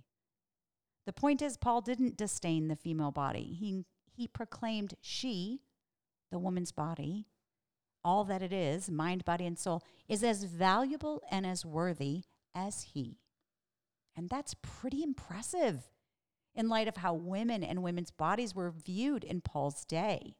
The 1.06 1.12
point 1.12 1.42
is, 1.42 1.56
Paul 1.56 1.80
didn't 1.80 2.16
disdain 2.16 2.68
the 2.68 2.76
female 2.76 3.10
body. 3.10 3.56
He, 3.58 3.84
he 4.14 4.28
proclaimed 4.28 4.94
she, 5.00 5.62
the 6.30 6.38
woman's 6.38 6.72
body, 6.72 7.26
all 8.04 8.24
that 8.24 8.42
it 8.42 8.52
is, 8.52 8.90
mind, 8.90 9.24
body, 9.24 9.46
and 9.46 9.58
soul, 9.58 9.82
is 10.08 10.22
as 10.22 10.44
valuable 10.44 11.22
and 11.30 11.46
as 11.46 11.64
worthy 11.64 12.24
as 12.54 12.82
he. 12.94 13.18
And 14.16 14.28
that's 14.28 14.54
pretty 14.62 15.02
impressive 15.02 15.88
in 16.54 16.68
light 16.68 16.88
of 16.88 16.98
how 16.98 17.14
women 17.14 17.62
and 17.62 17.82
women's 17.82 18.10
bodies 18.10 18.54
were 18.54 18.70
viewed 18.70 19.24
in 19.24 19.40
Paul's 19.40 19.84
day. 19.84 20.36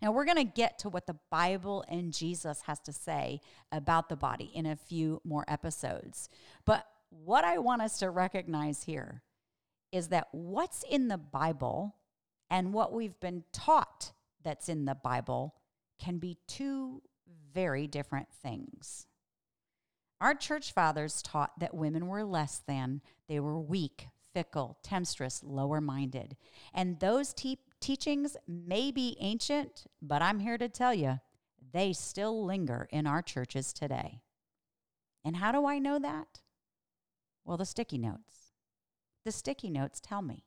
Now, 0.00 0.12
we're 0.12 0.24
going 0.24 0.36
to 0.36 0.44
get 0.44 0.78
to 0.78 0.88
what 0.88 1.06
the 1.06 1.18
Bible 1.30 1.84
and 1.88 2.12
Jesus 2.12 2.62
has 2.62 2.80
to 2.80 2.92
say 2.92 3.40
about 3.70 4.08
the 4.08 4.16
body 4.16 4.50
in 4.54 4.64
a 4.64 4.76
few 4.76 5.20
more 5.24 5.44
episodes. 5.46 6.30
But 6.64 6.86
what 7.10 7.44
I 7.44 7.58
want 7.58 7.82
us 7.82 7.98
to 7.98 8.08
recognize 8.08 8.84
here 8.84 9.22
is 9.92 10.08
that 10.08 10.28
what's 10.32 10.84
in 10.84 11.08
the 11.08 11.18
Bible 11.18 11.96
and 12.48 12.72
what 12.72 12.92
we've 12.92 13.18
been 13.20 13.44
taught 13.52 14.12
that's 14.42 14.68
in 14.68 14.86
the 14.86 14.94
Bible 14.94 15.54
can 15.98 16.18
be 16.18 16.38
two 16.46 17.02
very 17.52 17.86
different 17.86 18.28
things. 18.42 19.06
Our 20.20 20.34
church 20.34 20.72
fathers 20.72 21.22
taught 21.22 21.58
that 21.60 21.74
women 21.74 22.06
were 22.06 22.24
less 22.24 22.62
than, 22.66 23.00
they 23.28 23.40
were 23.40 23.58
weak, 23.58 24.08
fickle, 24.34 24.78
tempestuous, 24.82 25.42
lower 25.44 25.80
minded. 25.80 26.36
And 26.74 27.00
those 27.00 27.32
te- 27.32 27.58
teachings 27.80 28.36
may 28.46 28.90
be 28.90 29.16
ancient, 29.20 29.84
but 30.00 30.22
I'm 30.22 30.40
here 30.40 30.58
to 30.58 30.68
tell 30.68 30.94
you, 30.94 31.20
they 31.72 31.92
still 31.92 32.44
linger 32.44 32.88
in 32.90 33.06
our 33.06 33.22
churches 33.22 33.72
today. 33.72 34.20
And 35.24 35.36
how 35.36 35.52
do 35.52 35.66
I 35.66 35.78
know 35.78 35.98
that? 35.98 36.40
Well, 37.44 37.56
the 37.56 37.66
sticky 37.66 37.98
notes. 37.98 38.52
The 39.24 39.32
sticky 39.32 39.70
notes 39.70 40.00
tell 40.00 40.22
me. 40.22 40.44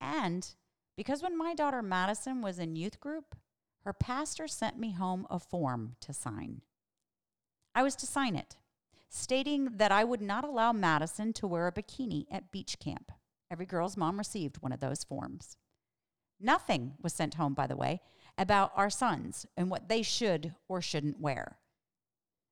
And 0.00 0.46
because 0.96 1.22
when 1.22 1.36
my 1.36 1.54
daughter 1.54 1.82
Madison 1.82 2.42
was 2.42 2.58
in 2.58 2.76
youth 2.76 3.00
group, 3.00 3.36
her 3.84 3.92
pastor 3.92 4.48
sent 4.48 4.78
me 4.78 4.92
home 4.92 5.26
a 5.30 5.38
form 5.38 5.96
to 6.00 6.12
sign. 6.12 6.62
I 7.74 7.82
was 7.82 7.94
to 7.96 8.06
sign 8.06 8.34
it, 8.36 8.56
stating 9.08 9.76
that 9.76 9.92
I 9.92 10.04
would 10.04 10.20
not 10.20 10.44
allow 10.44 10.72
Madison 10.72 11.32
to 11.34 11.46
wear 11.46 11.66
a 11.66 11.72
bikini 11.72 12.26
at 12.30 12.50
beach 12.50 12.78
camp. 12.78 13.12
Every 13.50 13.66
girl's 13.66 13.96
mom 13.96 14.18
received 14.18 14.62
one 14.62 14.72
of 14.72 14.80
those 14.80 15.04
forms. 15.04 15.56
Nothing 16.40 16.94
was 17.00 17.12
sent 17.12 17.34
home, 17.34 17.54
by 17.54 17.66
the 17.66 17.76
way, 17.76 18.00
about 18.36 18.72
our 18.74 18.90
sons 18.90 19.46
and 19.56 19.70
what 19.70 19.88
they 19.88 20.02
should 20.02 20.54
or 20.68 20.82
shouldn't 20.82 21.20
wear. 21.20 21.58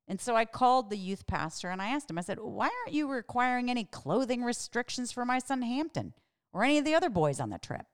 And 0.06 0.20
so 0.20 0.37
I 0.37 0.44
called 0.44 0.90
the 0.90 0.99
youth 0.99 1.26
pastor 1.26 1.70
and 1.70 1.80
I 1.80 1.88
asked 1.88 2.11
him, 2.11 2.18
I 2.18 2.23
said, 2.23 2.38
Why 2.38 2.66
aren't 2.66 2.94
you 2.94 3.08
requiring 3.11 3.70
any 3.70 3.84
clothing 3.84 4.42
restrictions 4.42 5.12
for 5.12 5.25
my 5.25 5.38
son 5.38 5.62
Hampton 5.62 6.14
or 6.52 6.62
any 6.64 6.78
of 6.78 6.84
the 6.84 6.94
other 6.94 7.11
boys 7.11 7.40
on 7.40 7.50
the 7.50 7.58
trip? 7.58 7.87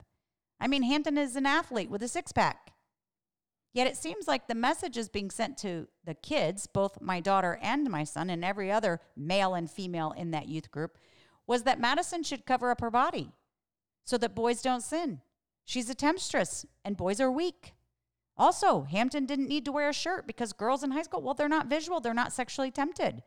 I 0.61 0.67
mean, 0.67 0.83
Hampton 0.83 1.17
is 1.17 1.37
an 1.37 1.47
athlete 1.47 1.91
with 1.91 2.03
a 2.03 2.09
six 2.09 2.33
pack. 2.33 2.73
Yet 3.73 3.87
it 3.87 3.97
seems 3.97 4.27
like 4.27 4.49
the 4.49 4.55
message 4.55 4.97
is 4.97 5.09
being 5.09 5.31
sent 5.31 5.57
to 5.59 5.87
the 6.05 6.15
kids, 6.15 6.67
both 6.67 7.01
my 7.01 7.21
daughter 7.21 7.59
and 7.63 7.89
my 7.89 8.05
son, 8.05 8.29
and 8.29 8.45
every 8.45 8.71
other 8.71 9.01
male 9.17 9.55
and 9.55 9.71
female 9.71 10.13
in 10.17 10.33
that 10.33 10.49
youth 10.49 10.71
group, 10.71 10.99
was 11.47 11.63
that 11.63 11.81
Madison 11.81 12.23
should 12.23 12.47
cover 12.47 12.71
up 12.71 12.81
her 12.81 12.91
body 12.91 13.31
so 14.05 14.19
that 14.19 14.35
boys 14.35 14.61
don't 14.61 14.83
sin. 14.83 15.21
She's 15.65 15.89
a 15.89 15.95
temptress 15.95 16.67
and 16.85 16.97
boys 16.97 17.21
are 17.21 17.31
weak. 17.31 17.75
Also, 18.37 18.83
Hampton 18.83 19.27
didn't 19.27 19.49
need 19.49 19.65
to 19.67 19.73
wear 19.73 19.89
a 19.89 19.93
shirt 19.93 20.27
because 20.27 20.53
girls 20.53 20.83
in 20.83 20.91
high 20.91 21.03
school, 21.03 21.23
well, 21.23 21.35
they're 21.35 21.49
not 21.49 21.67
visual, 21.67 22.01
they're 22.01 22.15
not 22.15 22.33
sexually 22.33 22.71
tempted. 22.71 23.23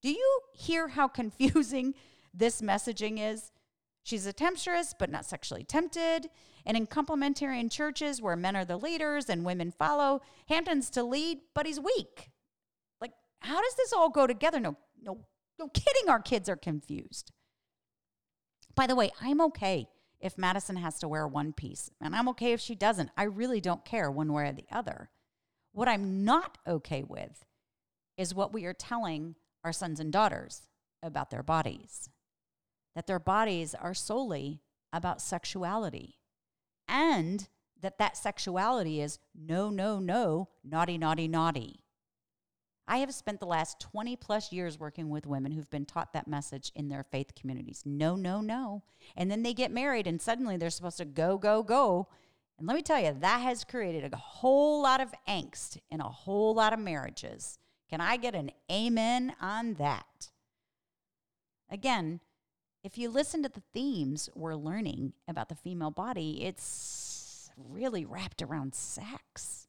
Do 0.00 0.10
you 0.10 0.40
hear 0.52 0.88
how 0.88 1.08
confusing 1.20 1.94
this 2.32 2.60
messaging 2.60 3.18
is? 3.18 3.50
She's 4.04 4.26
a 4.26 4.34
temptress, 4.34 4.94
but 4.96 5.10
not 5.10 5.24
sexually 5.24 5.64
tempted. 5.64 6.28
And 6.66 6.76
in 6.76 6.86
complementarian 6.86 7.70
churches 7.70 8.20
where 8.20 8.36
men 8.36 8.54
are 8.54 8.64
the 8.64 8.76
leaders 8.76 9.30
and 9.30 9.44
women 9.44 9.72
follow, 9.72 10.20
Hampton's 10.48 10.90
to 10.90 11.02
lead, 11.02 11.38
but 11.54 11.66
he's 11.66 11.80
weak. 11.80 12.30
Like, 13.00 13.12
how 13.40 13.60
does 13.62 13.74
this 13.76 13.94
all 13.94 14.10
go 14.10 14.26
together? 14.26 14.60
No, 14.60 14.76
no, 15.02 15.24
no 15.58 15.68
kidding, 15.68 16.10
our 16.10 16.20
kids 16.20 16.50
are 16.50 16.56
confused. 16.56 17.32
By 18.74 18.86
the 18.86 18.94
way, 18.94 19.10
I'm 19.22 19.40
okay 19.40 19.88
if 20.20 20.36
Madison 20.36 20.76
has 20.76 20.98
to 20.98 21.08
wear 21.08 21.26
one 21.26 21.54
piece, 21.54 21.90
and 22.00 22.14
I'm 22.14 22.28
okay 22.30 22.52
if 22.52 22.60
she 22.60 22.74
doesn't. 22.74 23.10
I 23.16 23.24
really 23.24 23.60
don't 23.60 23.84
care 23.86 24.10
one 24.10 24.32
way 24.32 24.48
or 24.48 24.52
the 24.52 24.66
other. 24.70 25.08
What 25.72 25.88
I'm 25.88 26.24
not 26.24 26.58
okay 26.66 27.02
with 27.02 27.44
is 28.18 28.34
what 28.34 28.52
we 28.52 28.66
are 28.66 28.74
telling 28.74 29.34
our 29.64 29.72
sons 29.72 29.98
and 29.98 30.12
daughters 30.12 30.62
about 31.02 31.30
their 31.30 31.42
bodies 31.42 32.10
that 32.94 33.06
their 33.06 33.18
bodies 33.18 33.74
are 33.74 33.94
solely 33.94 34.60
about 34.92 35.20
sexuality 35.20 36.18
and 36.88 37.48
that 37.80 37.98
that 37.98 38.16
sexuality 38.16 39.00
is 39.00 39.18
no, 39.34 39.70
no, 39.70 39.98
no, 39.98 40.48
naughty, 40.64 40.96
naughty, 40.96 41.28
naughty. 41.28 41.80
I 42.86 42.98
have 42.98 43.14
spent 43.14 43.40
the 43.40 43.46
last 43.46 43.80
20 43.80 44.16
plus 44.16 44.52
years 44.52 44.78
working 44.78 45.08
with 45.08 45.26
women 45.26 45.52
who've 45.52 45.70
been 45.70 45.86
taught 45.86 46.12
that 46.12 46.28
message 46.28 46.70
in 46.74 46.88
their 46.88 47.02
faith 47.02 47.34
communities. 47.34 47.82
No, 47.86 48.14
no, 48.14 48.40
no. 48.40 48.82
And 49.16 49.30
then 49.30 49.42
they 49.42 49.54
get 49.54 49.70
married 49.70 50.06
and 50.06 50.20
suddenly 50.20 50.56
they're 50.56 50.70
supposed 50.70 50.98
to 50.98 51.06
go, 51.06 51.38
go, 51.38 51.62
go 51.62 52.08
And 52.58 52.66
let 52.68 52.74
me 52.74 52.82
tell 52.82 53.00
you, 53.00 53.16
that 53.20 53.40
has 53.40 53.64
created 53.64 54.12
a 54.12 54.16
whole 54.16 54.82
lot 54.82 55.00
of 55.00 55.14
angst 55.26 55.78
in 55.90 56.00
a 56.00 56.08
whole 56.08 56.54
lot 56.54 56.74
of 56.74 56.78
marriages. 56.78 57.58
Can 57.88 58.00
I 58.00 58.16
get 58.16 58.34
an 58.34 58.50
amen 58.70 59.34
on 59.40 59.74
that? 59.74 60.30
Again, 61.70 62.20
if 62.84 62.98
you 62.98 63.08
listen 63.08 63.42
to 63.42 63.48
the 63.48 63.62
themes 63.72 64.28
we're 64.34 64.54
learning 64.54 65.14
about 65.26 65.48
the 65.48 65.54
female 65.54 65.90
body, 65.90 66.44
it's 66.44 67.50
really 67.56 68.04
wrapped 68.04 68.42
around 68.42 68.74
sex. 68.74 69.66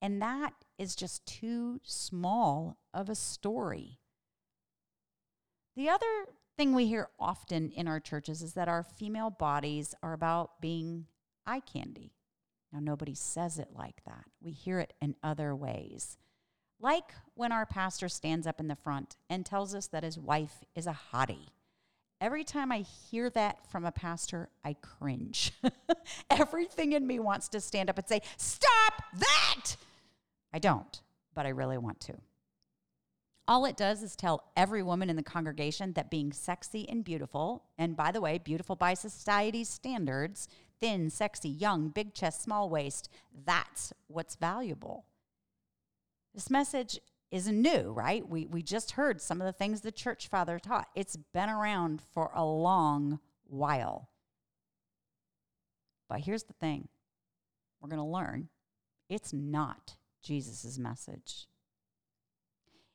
And 0.00 0.22
that 0.22 0.54
is 0.78 0.94
just 0.94 1.26
too 1.26 1.80
small 1.82 2.78
of 2.94 3.08
a 3.08 3.16
story. 3.16 3.98
The 5.74 5.88
other 5.88 6.06
thing 6.56 6.72
we 6.72 6.86
hear 6.86 7.08
often 7.18 7.72
in 7.72 7.88
our 7.88 7.98
churches 7.98 8.42
is 8.42 8.52
that 8.52 8.68
our 8.68 8.84
female 8.84 9.30
bodies 9.30 9.94
are 10.00 10.12
about 10.12 10.60
being 10.60 11.06
eye 11.46 11.60
candy. 11.60 12.12
Now, 12.72 12.78
nobody 12.78 13.14
says 13.14 13.58
it 13.58 13.70
like 13.74 14.04
that. 14.06 14.24
We 14.40 14.52
hear 14.52 14.78
it 14.78 14.92
in 15.00 15.16
other 15.22 15.54
ways. 15.54 16.16
Like 16.78 17.12
when 17.34 17.50
our 17.50 17.66
pastor 17.66 18.08
stands 18.08 18.46
up 18.46 18.60
in 18.60 18.68
the 18.68 18.76
front 18.76 19.16
and 19.28 19.44
tells 19.44 19.74
us 19.74 19.88
that 19.88 20.04
his 20.04 20.18
wife 20.18 20.62
is 20.76 20.86
a 20.86 20.98
hottie. 21.12 21.48
Every 22.20 22.44
time 22.44 22.72
I 22.72 22.78
hear 22.78 23.28
that 23.30 23.70
from 23.70 23.84
a 23.84 23.92
pastor, 23.92 24.48
I 24.64 24.74
cringe. 24.80 25.52
Everything 26.30 26.92
in 26.92 27.06
me 27.06 27.18
wants 27.18 27.48
to 27.50 27.60
stand 27.60 27.90
up 27.90 27.98
and 27.98 28.08
say, 28.08 28.22
Stop 28.38 29.02
that! 29.18 29.76
I 30.52 30.58
don't, 30.58 31.02
but 31.34 31.44
I 31.44 31.50
really 31.50 31.76
want 31.76 32.00
to. 32.00 32.14
All 33.48 33.64
it 33.64 33.76
does 33.76 34.02
is 34.02 34.16
tell 34.16 34.44
every 34.56 34.82
woman 34.82 35.08
in 35.08 35.16
the 35.16 35.22
congregation 35.22 35.92
that 35.92 36.10
being 36.10 36.32
sexy 36.32 36.88
and 36.88 37.04
beautiful, 37.04 37.64
and 37.78 37.96
by 37.96 38.10
the 38.10 38.20
way, 38.20 38.38
beautiful 38.38 38.74
by 38.74 38.94
society's 38.94 39.68
standards, 39.68 40.48
thin, 40.80 41.10
sexy, 41.10 41.48
young, 41.48 41.90
big 41.90 42.12
chest, 42.12 42.42
small 42.42 42.68
waist, 42.68 43.08
that's 43.44 43.92
what's 44.08 44.34
valuable. 44.34 45.04
This 46.34 46.50
message 46.50 46.98
isn't 47.36 47.62
new, 47.62 47.92
right? 47.92 48.26
We, 48.26 48.46
we 48.46 48.62
just 48.62 48.92
heard 48.92 49.20
some 49.20 49.40
of 49.40 49.46
the 49.46 49.52
things 49.52 49.80
the 49.80 49.92
church 49.92 50.28
father 50.28 50.58
taught. 50.58 50.88
It's 50.94 51.16
been 51.16 51.48
around 51.48 52.02
for 52.12 52.30
a 52.34 52.44
long 52.44 53.20
while. 53.44 54.08
But 56.08 56.20
here's 56.20 56.44
the 56.44 56.54
thing 56.54 56.88
we're 57.80 57.88
going 57.88 58.02
to 58.02 58.04
learn 58.04 58.48
it's 59.08 59.32
not 59.32 59.96
Jesus' 60.22 60.78
message. 60.78 61.46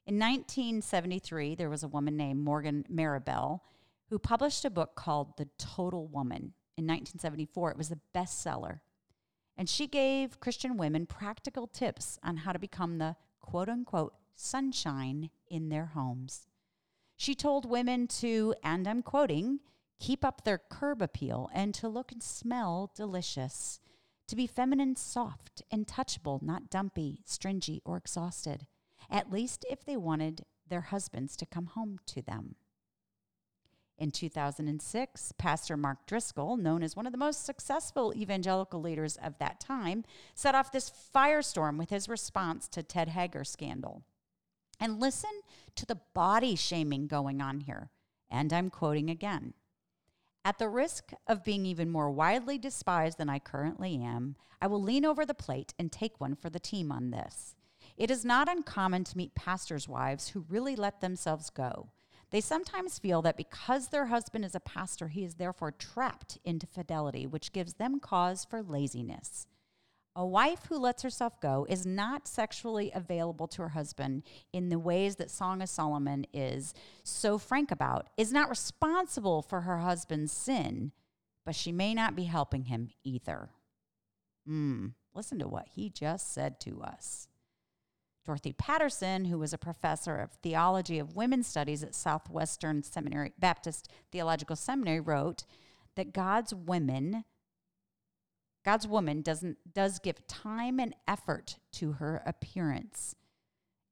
In 0.05 0.15
1973, 0.15 1.55
there 1.55 1.69
was 1.69 1.83
a 1.83 1.87
woman 1.87 2.17
named 2.17 2.41
Morgan 2.41 2.85
Marabel 2.91 3.61
who 4.09 4.19
published 4.19 4.65
a 4.65 4.69
book 4.69 4.95
called 4.95 5.37
The 5.37 5.47
Total 5.57 6.05
Woman. 6.07 6.53
In 6.77 6.85
1974, 6.87 7.71
it 7.71 7.77
was 7.77 7.91
a 7.91 7.99
bestseller. 8.13 8.79
And 9.57 9.69
she 9.69 9.87
gave 9.87 10.39
Christian 10.39 10.75
women 10.75 11.05
practical 11.05 11.67
tips 11.67 12.17
on 12.23 12.37
how 12.37 12.51
to 12.51 12.59
become 12.59 12.97
the 12.97 13.15
quote 13.39 13.69
unquote 13.69 14.13
sunshine 14.35 15.29
in 15.47 15.69
their 15.69 15.87
homes. 15.87 16.47
She 17.17 17.35
told 17.35 17.69
women 17.69 18.07
to, 18.07 18.55
and 18.63 18.87
I'm 18.87 19.03
quoting, 19.03 19.59
keep 19.99 20.25
up 20.25 20.43
their 20.43 20.57
curb 20.57 21.01
appeal 21.01 21.49
and 21.53 21.73
to 21.75 21.87
look 21.87 22.11
and 22.11 22.23
smell 22.23 22.91
delicious, 22.95 23.79
to 24.27 24.35
be 24.35 24.47
feminine, 24.47 24.95
soft, 24.95 25.61
and 25.71 25.85
touchable, 25.85 26.41
not 26.41 26.69
dumpy, 26.69 27.21
stringy, 27.25 27.81
or 27.85 27.97
exhausted 27.97 28.65
at 29.11 29.31
least 29.31 29.65
if 29.69 29.83
they 29.83 29.97
wanted 29.97 30.45
their 30.67 30.81
husbands 30.81 31.35
to 31.35 31.45
come 31.45 31.67
home 31.67 31.99
to 32.07 32.21
them. 32.21 32.55
In 33.97 34.09
2006, 34.09 35.33
Pastor 35.37 35.77
Mark 35.77 36.07
Driscoll, 36.07 36.57
known 36.57 36.81
as 36.81 36.95
one 36.95 37.05
of 37.05 37.11
the 37.11 37.19
most 37.19 37.45
successful 37.45 38.13
evangelical 38.15 38.81
leaders 38.81 39.17
of 39.17 39.37
that 39.37 39.59
time, 39.59 40.03
set 40.33 40.55
off 40.55 40.71
this 40.71 40.91
firestorm 41.13 41.77
with 41.77 41.91
his 41.91 42.09
response 42.09 42.67
to 42.69 42.81
Ted 42.81 43.09
Haggard 43.09 43.45
scandal. 43.45 44.03
And 44.81 44.99
listen 44.99 45.29
to 45.75 45.85
the 45.85 46.01
body 46.13 46.55
shaming 46.55 47.07
going 47.07 47.39
on 47.41 47.61
here. 47.61 47.91
And 48.29 48.51
I'm 48.51 48.69
quoting 48.69 49.09
again. 49.09 49.53
At 50.43 50.57
the 50.57 50.67
risk 50.67 51.11
of 51.27 51.43
being 51.43 51.67
even 51.67 51.91
more 51.91 52.09
widely 52.09 52.57
despised 52.57 53.19
than 53.19 53.29
I 53.29 53.37
currently 53.37 54.01
am, 54.01 54.35
I 54.59 54.65
will 54.65 54.81
lean 54.81 55.05
over 55.05 55.23
the 55.23 55.35
plate 55.35 55.75
and 55.77 55.91
take 55.91 56.19
one 56.19 56.35
for 56.35 56.49
the 56.49 56.59
team 56.59 56.91
on 56.91 57.11
this. 57.11 57.55
It 57.95 58.09
is 58.09 58.25
not 58.25 58.49
uncommon 58.49 59.03
to 59.03 59.17
meet 59.17 59.35
pastors' 59.35 59.87
wives 59.87 60.29
who 60.29 60.45
really 60.49 60.75
let 60.75 60.99
themselves 60.99 61.51
go. 61.51 61.89
They 62.31 62.41
sometimes 62.41 62.97
feel 62.97 63.21
that 63.21 63.37
because 63.37 63.89
their 63.89 64.07
husband 64.07 64.45
is 64.45 64.55
a 64.55 64.59
pastor, 64.59 65.09
he 65.09 65.23
is 65.23 65.35
therefore 65.35 65.71
trapped 65.71 66.39
into 66.43 66.65
fidelity, 66.65 67.27
which 67.27 67.51
gives 67.51 67.73
them 67.73 67.99
cause 67.99 68.45
for 68.45 68.63
laziness. 68.63 69.45
A 70.15 70.25
wife 70.25 70.65
who 70.67 70.77
lets 70.77 71.03
herself 71.03 71.39
go 71.39 71.65
is 71.69 71.85
not 71.85 72.27
sexually 72.27 72.91
available 72.93 73.47
to 73.47 73.61
her 73.61 73.69
husband 73.69 74.23
in 74.51 74.67
the 74.67 74.79
ways 74.79 75.15
that 75.15 75.31
Song 75.31 75.61
of 75.61 75.69
Solomon 75.69 76.25
is 76.33 76.73
so 77.03 77.37
frank 77.37 77.71
about, 77.71 78.09
is 78.17 78.33
not 78.33 78.49
responsible 78.49 79.41
for 79.41 79.61
her 79.61 79.79
husband's 79.79 80.33
sin, 80.33 80.91
but 81.45 81.55
she 81.55 81.71
may 81.71 81.93
not 81.93 82.15
be 82.15 82.25
helping 82.25 82.65
him 82.65 82.89
either. 83.05 83.51
Hmm, 84.45 84.87
listen 85.13 85.39
to 85.39 85.47
what 85.47 85.69
he 85.75 85.89
just 85.89 86.33
said 86.33 86.59
to 86.61 86.81
us. 86.81 87.29
Dorothy 88.25 88.53
Patterson, 88.53 89.25
who 89.25 89.39
was 89.39 89.53
a 89.53 89.57
professor 89.57 90.17
of 90.17 90.33
theology 90.43 90.99
of 90.99 91.15
women's 91.15 91.47
studies 91.47 91.83
at 91.83 91.95
Southwestern 91.95 92.83
Seminary 92.83 93.31
Baptist 93.39 93.89
Theological 94.11 94.55
Seminary, 94.55 94.99
wrote 94.99 95.45
that 95.95 96.13
God's 96.13 96.53
women, 96.53 97.23
God's 98.63 98.87
woman 98.87 99.21
doesn't 99.21 99.73
does 99.73 99.99
give 99.99 100.27
time 100.27 100.79
and 100.79 100.95
effort 101.07 101.57
to 101.73 101.93
her 101.93 102.21
appearance. 102.25 103.15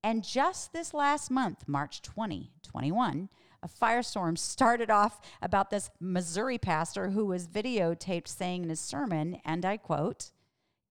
And 0.03 0.23
just 0.23 0.71
this 0.71 0.93
last 0.93 1.29
month, 1.29 1.67
March 1.67 2.01
2021, 2.01 3.29
a 3.61 3.67
firestorm 3.67 4.37
started 4.37 4.89
off 4.89 5.19
about 5.41 5.69
this 5.69 5.89
Missouri 5.99 6.57
pastor 6.57 7.09
who 7.09 7.25
was 7.25 7.47
videotaped 7.47 8.27
saying 8.27 8.63
in 8.63 8.69
his 8.69 8.79
sermon, 8.79 9.41
and 9.43 9.65
I 9.65 9.77
quote, 9.77 10.31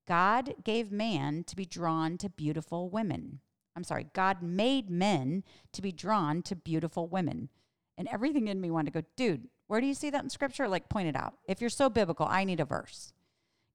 God 0.06 0.54
gave 0.64 0.90
man 0.90 1.44
to 1.44 1.56
be 1.56 1.66
drawn 1.66 2.16
to 2.18 2.30
beautiful 2.30 2.88
women. 2.88 3.40
I'm 3.76 3.84
sorry, 3.84 4.06
God 4.12 4.42
made 4.42 4.90
men 4.90 5.44
to 5.72 5.82
be 5.82 5.92
drawn 5.92 6.42
to 6.42 6.56
beautiful 6.56 7.06
women. 7.06 7.48
And 7.96 8.08
everything 8.08 8.48
in 8.48 8.60
me 8.60 8.70
wanted 8.70 8.92
to 8.92 9.02
go, 9.02 9.06
dude, 9.16 9.48
where 9.66 9.80
do 9.80 9.86
you 9.86 9.94
see 9.94 10.10
that 10.10 10.24
in 10.24 10.30
scripture? 10.30 10.66
Like, 10.66 10.88
point 10.88 11.08
it 11.08 11.16
out. 11.16 11.34
If 11.44 11.60
you're 11.60 11.70
so 11.70 11.90
biblical, 11.90 12.26
I 12.26 12.44
need 12.44 12.60
a 12.60 12.64
verse. 12.64 13.12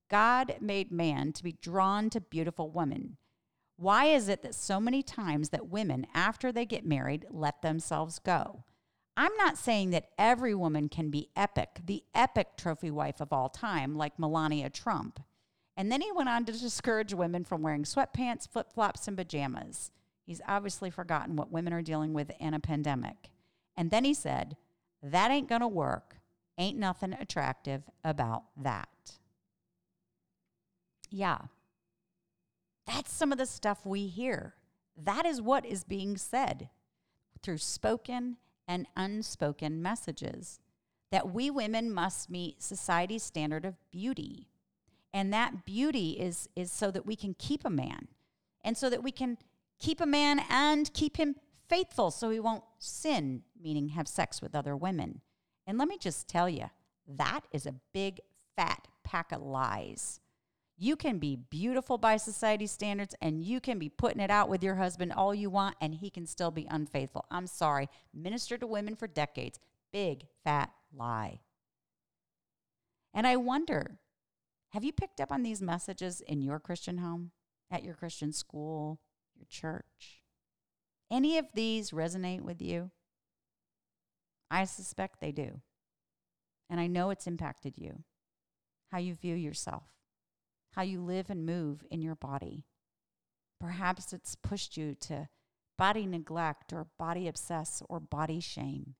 God 0.09 0.57
made 0.61 0.91
man 0.91 1.33
to 1.33 1.43
be 1.43 1.57
drawn 1.61 2.09
to 2.11 2.21
beautiful 2.21 2.69
women. 2.69 3.17
Why 3.77 4.05
is 4.05 4.29
it 4.29 4.43
that 4.43 4.55
so 4.55 4.79
many 4.79 5.01
times 5.01 5.49
that 5.49 5.69
women, 5.69 6.05
after 6.13 6.51
they 6.51 6.65
get 6.65 6.85
married, 6.85 7.25
let 7.29 7.61
themselves 7.61 8.19
go? 8.19 8.63
I'm 9.15 9.35
not 9.37 9.57
saying 9.57 9.91
that 9.91 10.09
every 10.17 10.55
woman 10.55 10.89
can 10.89 11.09
be 11.09 11.29
epic, 11.35 11.81
the 11.85 12.03
epic 12.15 12.55
trophy 12.57 12.91
wife 12.91 13.21
of 13.21 13.31
all 13.31 13.49
time, 13.49 13.95
like 13.95 14.17
Melania 14.17 14.69
Trump. 14.69 15.19
And 15.75 15.91
then 15.91 16.01
he 16.01 16.11
went 16.11 16.29
on 16.29 16.45
to 16.45 16.51
discourage 16.51 17.13
women 17.13 17.43
from 17.43 17.61
wearing 17.61 17.83
sweatpants, 17.83 18.47
flip 18.47 18.71
flops, 18.71 19.07
and 19.07 19.17
pajamas. 19.17 19.91
He's 20.25 20.41
obviously 20.47 20.89
forgotten 20.89 21.35
what 21.35 21.51
women 21.51 21.73
are 21.73 21.81
dealing 21.81 22.13
with 22.13 22.31
in 22.39 22.53
a 22.53 22.59
pandemic. 22.59 23.29
And 23.75 23.91
then 23.91 24.03
he 24.03 24.13
said, 24.13 24.55
That 25.01 25.31
ain't 25.31 25.49
gonna 25.49 25.67
work. 25.67 26.17
Ain't 26.57 26.77
nothing 26.77 27.13
attractive 27.13 27.83
about 28.03 28.43
that. 28.61 29.17
Yeah. 31.15 31.37
That's 32.87 33.13
some 33.13 33.31
of 33.31 33.37
the 33.37 33.45
stuff 33.45 33.85
we 33.85 34.07
hear. 34.07 34.55
That 34.97 35.27
is 35.27 35.41
what 35.41 35.63
is 35.63 35.83
being 35.83 36.17
said 36.17 36.69
through 37.43 37.59
spoken 37.59 38.37
and 38.67 38.87
unspoken 38.97 39.81
messages 39.81 40.59
that 41.11 41.31
we 41.31 41.51
women 41.51 41.93
must 41.93 42.31
meet 42.31 42.63
society's 42.63 43.21
standard 43.21 43.63
of 43.63 43.75
beauty 43.91 44.47
and 45.13 45.31
that 45.31 45.65
beauty 45.65 46.11
is 46.11 46.49
is 46.55 46.71
so 46.71 46.89
that 46.89 47.05
we 47.05 47.15
can 47.15 47.35
keep 47.37 47.63
a 47.65 47.69
man 47.69 48.07
and 48.63 48.75
so 48.77 48.89
that 48.89 49.03
we 49.03 49.11
can 49.11 49.37
keep 49.79 49.99
a 49.99 50.05
man 50.05 50.41
and 50.49 50.93
keep 50.93 51.17
him 51.17 51.35
faithful 51.67 52.09
so 52.09 52.29
he 52.29 52.39
won't 52.39 52.63
sin 52.79 53.43
meaning 53.61 53.89
have 53.89 54.07
sex 54.07 54.41
with 54.41 54.55
other 54.55 54.75
women 54.75 55.21
and 55.67 55.77
let 55.77 55.89
me 55.89 55.97
just 55.99 56.27
tell 56.27 56.47
you 56.47 56.69
that 57.05 57.41
is 57.51 57.65
a 57.65 57.75
big 57.93 58.21
fat 58.55 58.87
pack 59.03 59.31
of 59.33 59.41
lies 59.41 60.21
you 60.77 60.95
can 60.95 61.19
be 61.19 61.35
beautiful 61.35 61.97
by 61.97 62.17
society 62.17 62.67
standards 62.67 63.15
and 63.21 63.43
you 63.43 63.59
can 63.59 63.77
be 63.77 63.89
putting 63.89 64.21
it 64.21 64.31
out 64.31 64.49
with 64.49 64.63
your 64.63 64.75
husband 64.75 65.13
all 65.13 65.33
you 65.33 65.49
want 65.49 65.75
and 65.79 65.95
he 65.95 66.09
can 66.09 66.25
still 66.25 66.51
be 66.51 66.67
unfaithful 66.69 67.25
i'm 67.29 67.47
sorry 67.47 67.87
minister 68.13 68.57
to 68.57 68.65
women 68.65 68.95
for 68.95 69.07
decades 69.07 69.59
big 69.91 70.25
fat 70.43 70.71
lie 70.95 71.39
and 73.13 73.27
i 73.27 73.35
wonder 73.35 73.99
have 74.73 74.83
you 74.83 74.91
picked 74.91 75.21
up 75.21 75.31
on 75.31 75.43
these 75.43 75.61
messages 75.61 76.19
in 76.19 76.41
your 76.41 76.59
Christian 76.59 76.97
home, 76.97 77.29
at 77.69 77.83
your 77.83 77.93
Christian 77.93 78.33
school, 78.33 78.99
your 79.35 79.45
church? 79.47 80.23
Any 81.11 81.37
of 81.37 81.45
these 81.53 81.91
resonate 81.91 82.41
with 82.41 82.59
you? 82.59 82.89
I 84.49 84.65
suspect 84.65 85.21
they 85.21 85.31
do. 85.31 85.61
And 86.71 86.79
I 86.79 86.87
know 86.87 87.11
it's 87.11 87.27
impacted 87.27 87.77
you, 87.77 88.03
how 88.91 88.97
you 88.97 89.13
view 89.13 89.35
yourself. 89.35 89.83
How 90.75 90.81
you 90.81 91.01
live 91.01 91.29
and 91.29 91.45
move 91.45 91.85
in 91.89 92.01
your 92.01 92.15
body. 92.15 92.65
Perhaps 93.59 94.13
it's 94.13 94.35
pushed 94.35 94.75
you 94.77 94.95
to 95.01 95.27
body 95.77 96.05
neglect 96.05 96.73
or 96.73 96.87
body 96.97 97.27
obsess 97.27 97.81
or 97.87 97.99
body 97.99 98.39
shame. 98.39 98.95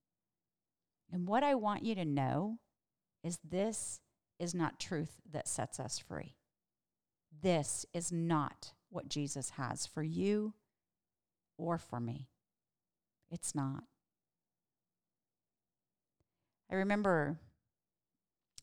And 1.12 1.28
what 1.28 1.44
I 1.44 1.56
want 1.56 1.84
you 1.84 1.96
to 1.96 2.06
know 2.06 2.58
is 3.24 3.40
this 3.44 4.00
is 4.40 4.56
not 4.56 4.80
truth 4.80 5.22
that 5.32 5.48
sets 5.48 5.80
us 5.80 6.00
free. 6.00 6.36
This 7.42 7.86
is 7.94 8.12
not 8.12 8.74
what 8.90 9.10
Jesus 9.10 9.52
has 9.52 9.86
for 9.86 10.04
you 10.04 10.54
or 11.58 11.78
for 11.78 12.00
me. 12.00 12.30
It's 13.32 13.56
not. 13.56 13.84
I 16.72 16.76
remember 16.76 17.38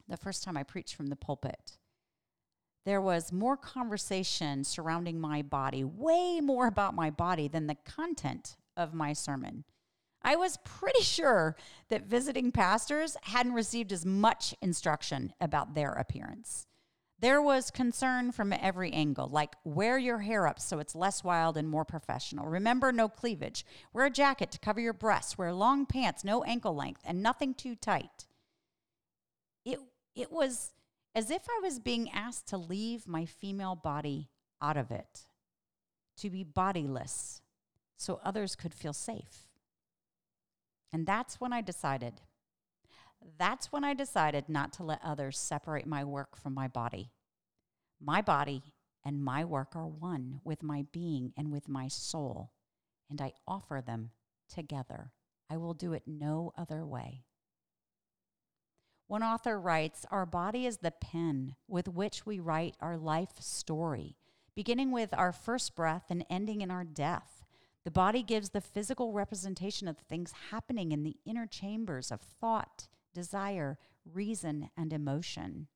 the 0.09 0.17
first 0.17 0.43
time 0.43 0.57
I 0.57 0.63
preached 0.63 0.95
from 0.95 1.07
the 1.07 1.17
pulpit, 1.17 1.79
there 2.85 3.01
was 3.01 3.33
more 3.33 3.57
conversation 3.57 4.65
surrounding 4.65 5.21
my 5.21 5.43
body, 5.43 5.85
way 5.85 6.41
more 6.41 6.67
about 6.67 6.95
my 6.95 7.11
body 7.11 7.49
than 7.49 7.67
the 7.67 7.77
content 7.85 8.57
of 8.77 8.95
my 8.95 9.13
sermon. 9.13 9.65
I 10.23 10.37
was 10.37 10.59
pretty 10.65 11.03
sure 11.03 11.57
that 11.89 12.07
visiting 12.07 12.53
pastors 12.53 13.17
hadn't 13.23 13.53
received 13.53 13.93
as 13.93 14.05
much 14.05 14.55
instruction 14.61 15.33
about 15.41 15.75
their 15.75 15.93
appearance. 15.93 16.67
There 17.19 17.43
was 17.43 17.71
concern 17.71 18.33
from 18.33 18.53
every 18.53 18.93
angle, 18.93 19.29
like 19.29 19.55
wear 19.63 19.99
your 19.99 20.21
hair 20.21 20.47
up 20.47 20.59
so 20.59 20.79
it's 20.79 20.95
less 20.95 21.23
wild 21.23 21.59
and 21.59 21.69
more 21.69 21.85
professional. 21.85 22.47
Remember, 22.47 22.93
no 22.93 23.11
cleavage. 23.11 23.67
Wear 23.93 24.07
a 24.07 24.11
jacket 24.11 24.51
to 24.53 24.59
cover 24.59 24.81
your 24.81 24.95
breasts. 24.95 25.37
Wear 25.37 25.53
long 25.53 25.85
pants, 25.85 26.25
no 26.25 26.43
ankle 26.45 26.75
length, 26.75 27.03
and 27.05 27.23
nothing 27.23 27.53
too 27.53 27.77
tight. 27.77 28.27
It, 29.67 29.79
it 30.15 30.33
was 30.33 30.73
as 31.15 31.31
if 31.31 31.43
I 31.49 31.61
was 31.63 31.79
being 31.79 32.11
asked 32.11 32.47
to 32.49 32.57
leave 32.57 33.07
my 33.07 33.25
female 33.25 33.75
body 33.75 34.31
out 34.63 34.77
of 34.77 34.91
it, 34.91 35.27
to 36.19 36.31
be 36.31 36.45
bodiless 36.45 37.43
so 37.97 38.21
others 38.25 38.55
could 38.55 38.75
feel 38.75 38.93
safe. 38.93 39.49
And 40.93 41.07
that's 41.07 41.41
when 41.41 41.53
I 41.53 41.61
decided. 41.61 42.15
That's 43.39 43.71
when 43.71 43.85
I 43.85 43.95
decided 43.95 44.49
not 44.49 44.73
to 44.75 44.83
let 44.83 45.01
others 45.05 45.39
separate 45.39 45.87
my 45.87 46.05
work 46.05 46.37
from 46.37 46.55
my 46.55 46.69
body. 46.69 47.11
My 48.01 48.23
body 48.23 48.63
and 49.05 49.23
my 49.23 49.45
work 49.45 49.75
are 49.75 49.87
one 49.87 50.41
with 50.45 50.63
my 50.63 50.87
being 50.93 51.33
and 51.37 51.51
with 51.51 51.69
my 51.69 51.89
soul, 51.89 52.53
and 53.09 53.21
I 53.21 53.33
offer 53.47 53.83
them 53.85 54.11
together. 54.49 55.13
I 55.51 55.57
will 55.57 55.75
do 55.75 55.93
it 55.93 56.05
no 56.07 56.53
other 56.57 56.87
way. 56.87 57.25
One 59.11 59.25
author 59.25 59.59
writes 59.59 60.07
Our 60.13 60.25
body 60.25 60.67
is 60.67 60.77
the 60.77 60.93
pen 60.93 61.57
with 61.67 61.89
which 61.89 62.25
we 62.25 62.39
write 62.39 62.77
our 62.79 62.97
life 62.97 63.41
story, 63.41 64.17
beginning 64.55 64.93
with 64.93 65.13
our 65.15 65.33
first 65.33 65.75
breath 65.75 66.05
and 66.11 66.25
ending 66.31 66.61
in 66.61 66.71
our 66.71 66.85
death. 66.85 67.43
The 67.85 67.91
body 67.91 68.23
gives 68.23 68.51
the 68.51 68.61
physical 68.61 69.13
representation 69.13 69.89
of 69.89 69.97
the 69.97 70.05
things 70.05 70.33
happening 70.53 70.93
in 70.93 71.03
the 71.03 71.17
inner 71.27 71.49
chambers 71.49 72.13
of 72.13 72.21
thought, 72.21 72.87
desire, 73.13 73.79
reason, 74.05 74.71
and 74.77 74.93
emotion. 74.93 75.67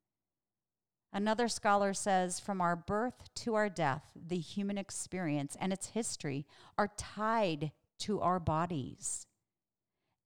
Another 1.12 1.48
scholar 1.48 1.92
says 1.92 2.38
from 2.38 2.60
our 2.60 2.76
birth 2.76 3.34
to 3.34 3.56
our 3.56 3.68
death, 3.68 4.12
the 4.14 4.38
human 4.38 4.78
experience 4.78 5.56
and 5.58 5.72
its 5.72 5.88
history 5.88 6.46
are 6.78 6.92
tied 6.96 7.72
to 7.98 8.20
our 8.20 8.38
bodies. 8.38 9.26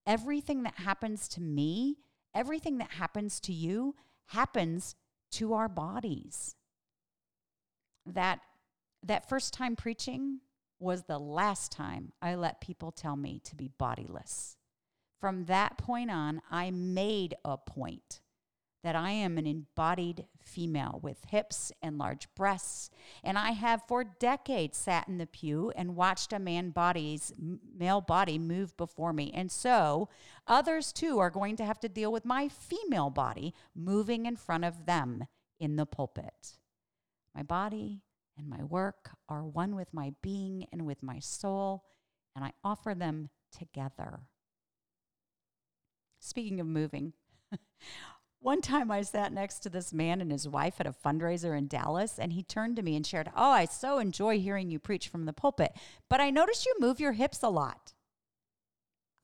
Everything 0.07 0.62
that 0.64 0.81
happens 0.81 1.27
to 1.29 1.40
me 1.40 1.97
everything 2.38 2.79
that 2.79 2.92
happens 2.92 3.40
to 3.40 3.53
you 3.53 3.96
happens 4.27 4.94
to 5.33 5.55
our 5.55 5.68
bodies. 5.68 6.55
That, 8.07 8.38
that 9.03 9.29
first 9.29 9.53
time 9.53 9.74
preaching 9.74 10.38
was 10.79 11.03
the 11.03 11.18
last 11.18 11.72
time 11.72 12.12
I 12.22 12.37
let 12.37 12.61
people 12.61 12.92
tell 12.92 13.16
me 13.16 13.40
to 13.44 13.57
be 13.57 13.72
bodiless. 13.77 14.57
From 15.20 15.46
that 15.46 15.79
point 15.79 16.12
on, 16.12 16.40
I 16.48 16.70
made 16.70 17.35
a 17.44 17.59
point 17.59 18.20
that 18.83 18.95
I 18.95 19.11
am 19.11 19.38
an 19.38 19.47
embodied 19.47 20.27
female 20.41 21.01
with 21.03 21.25
hips 21.29 21.73
and 21.83 21.99
large 21.99 22.29
breasts, 22.35 22.91
and 23.25 23.37
I 23.37 23.51
have 23.51 23.83
for 23.88 24.05
decades 24.05 24.79
sat 24.79 25.09
in 25.09 25.19
the 25.19 25.27
pew 25.27 25.73
and 25.77 25.97
watched 25.97 26.33
a 26.33 26.38
man 26.38 26.71
body's 26.71 27.33
male 27.77 28.01
body 28.01 28.38
move 28.38 28.77
before 28.77 29.12
me. 29.12 29.31
And 29.35 29.51
so 29.51 30.09
others 30.47 30.93
too 30.93 31.19
are 31.19 31.31
going 31.31 31.57
to 31.57 31.64
have 31.64 31.81
to 31.81 31.88
deal 31.88 32.12
with 32.12 32.25
my 32.25 32.49
female 32.49 33.11
body 33.11 33.53
moving 33.75 34.27
in 34.27 34.37
front 34.37 34.64
of 34.64 34.87
them 34.87 35.25
in 35.59 35.77
the 35.77 35.87
pulpit. 35.87 36.59
My 37.35 37.43
body 37.43 38.03
and 38.37 38.49
my 38.49 38.62
work 38.62 39.11
are 39.29 39.45
one 39.45 39.75
with 39.75 39.93
my 39.93 40.14
being 40.23 40.67
and 40.73 40.87
with 40.87 41.03
my 41.03 41.19
soul, 41.19 41.85
and 42.35 42.45
I 42.45 42.53
offer 42.62 42.95
them 42.95 43.31
together. 43.51 44.21
Speaking 46.21 46.61
of 46.61 46.67
moving, 46.67 47.12
one 48.40 48.61
time 48.61 48.90
I 48.90 49.03
sat 49.03 49.33
next 49.33 49.61
to 49.61 49.68
this 49.68 49.92
man 49.92 50.20
and 50.20 50.31
his 50.31 50.48
wife 50.48 50.77
at 50.79 50.87
a 50.87 50.92
fundraiser 50.92 51.57
in 51.59 51.66
Dallas, 51.66 52.18
and 52.18 52.33
he 52.33 52.42
turned 52.42 52.77
to 52.77 52.83
me 52.83 52.94
and 52.94 53.07
shared, 53.07 53.31
Oh, 53.37 53.51
I 53.51 53.64
so 53.64 53.98
enjoy 53.98 54.38
hearing 54.38 54.70
you 54.70 54.79
preach 54.79 55.09
from 55.09 55.24
the 55.24 55.33
pulpit, 55.33 55.72
but 56.09 56.20
I 56.20 56.31
notice 56.31 56.64
you 56.64 56.74
move 56.79 57.01
your 57.01 57.12
hips 57.12 57.42
a 57.42 57.48
lot. 57.48 57.94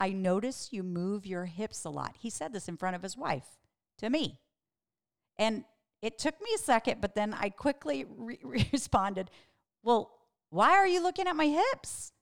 I 0.01 0.11
notice 0.11 0.71
you 0.73 0.83
move 0.83 1.25
your 1.25 1.45
hips 1.45 1.85
a 1.85 1.91
lot. 1.91 2.17
He 2.19 2.29
said 2.29 2.53
this 2.53 2.69
in 2.69 2.77
front 2.77 2.97
of 2.97 3.03
his 3.03 3.17
wife 3.17 3.47
to 3.99 4.11
me. 4.11 4.41
And 5.39 5.65
it 6.03 6.19
took 6.19 6.41
me 6.41 6.51
a 6.55 6.59
second, 6.59 7.01
but 7.01 7.15
then 7.15 7.35
I 7.35 7.49
quickly 7.51 8.05
re- 8.17 8.39
responded, 8.73 9.31
Well, 9.83 10.11
why 10.51 10.73
are 10.73 10.87
you 10.87 11.03
looking 11.03 11.29
at 11.29 11.37
my 11.37 11.47
hips? 11.47 12.13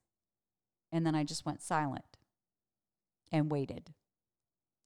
And 0.93 1.07
then 1.07 1.15
I 1.15 1.25
just 1.25 1.47
went 1.47 1.63
silent 1.63 2.05
and 3.33 3.51
waited. 3.51 3.95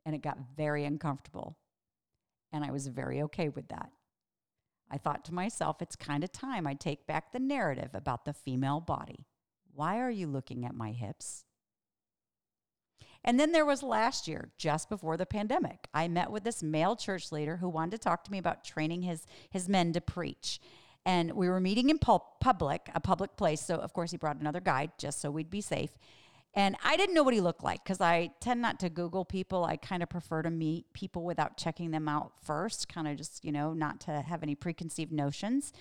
And 0.04 0.14
it 0.14 0.22
got 0.22 0.38
very 0.56 0.84
uncomfortable. 0.84 1.56
And 2.52 2.64
I 2.64 2.70
was 2.70 2.86
very 2.86 3.22
okay 3.22 3.48
with 3.48 3.68
that. 3.68 3.90
I 4.90 4.98
thought 4.98 5.24
to 5.26 5.34
myself, 5.34 5.82
it's 5.82 5.96
kind 5.96 6.22
of 6.22 6.32
time 6.32 6.66
I 6.66 6.74
take 6.74 7.06
back 7.06 7.32
the 7.32 7.40
narrative 7.40 7.90
about 7.92 8.24
the 8.24 8.32
female 8.32 8.80
body. 8.80 9.26
Why 9.74 9.98
are 9.98 10.10
you 10.10 10.26
looking 10.26 10.64
at 10.64 10.74
my 10.74 10.92
hips? 10.92 11.44
And 13.24 13.40
then 13.40 13.50
there 13.50 13.66
was 13.66 13.82
last 13.82 14.28
year, 14.28 14.52
just 14.56 14.88
before 14.88 15.16
the 15.16 15.26
pandemic. 15.26 15.88
I 15.92 16.06
met 16.06 16.30
with 16.30 16.44
this 16.44 16.62
male 16.62 16.94
church 16.94 17.32
leader 17.32 17.56
who 17.56 17.68
wanted 17.68 17.90
to 17.92 17.98
talk 17.98 18.22
to 18.24 18.30
me 18.30 18.38
about 18.38 18.64
training 18.64 19.02
his, 19.02 19.26
his 19.50 19.68
men 19.68 19.92
to 19.94 20.00
preach. 20.00 20.60
And 21.04 21.32
we 21.32 21.48
were 21.48 21.60
meeting 21.60 21.90
in 21.90 21.98
public, 21.98 22.88
a 22.94 23.00
public 23.00 23.36
place. 23.36 23.60
So, 23.60 23.76
of 23.76 23.92
course, 23.92 24.12
he 24.12 24.16
brought 24.16 24.40
another 24.40 24.60
guide 24.60 24.92
just 24.96 25.20
so 25.20 25.30
we'd 25.30 25.50
be 25.50 25.60
safe. 25.60 25.90
And 26.56 26.74
I 26.82 26.96
didn't 26.96 27.14
know 27.14 27.22
what 27.22 27.34
he 27.34 27.42
looked 27.42 27.62
like 27.62 27.84
because 27.84 28.00
I 28.00 28.30
tend 28.40 28.62
not 28.62 28.80
to 28.80 28.88
Google 28.88 29.26
people. 29.26 29.66
I 29.66 29.76
kind 29.76 30.02
of 30.02 30.08
prefer 30.08 30.40
to 30.40 30.50
meet 30.50 30.90
people 30.94 31.22
without 31.22 31.58
checking 31.58 31.90
them 31.90 32.08
out 32.08 32.32
first, 32.42 32.88
kind 32.88 33.06
of 33.06 33.18
just, 33.18 33.44
you 33.44 33.52
know, 33.52 33.74
not 33.74 34.00
to 34.00 34.22
have 34.22 34.42
any 34.42 34.54
preconceived 34.54 35.12
notions. 35.12 35.74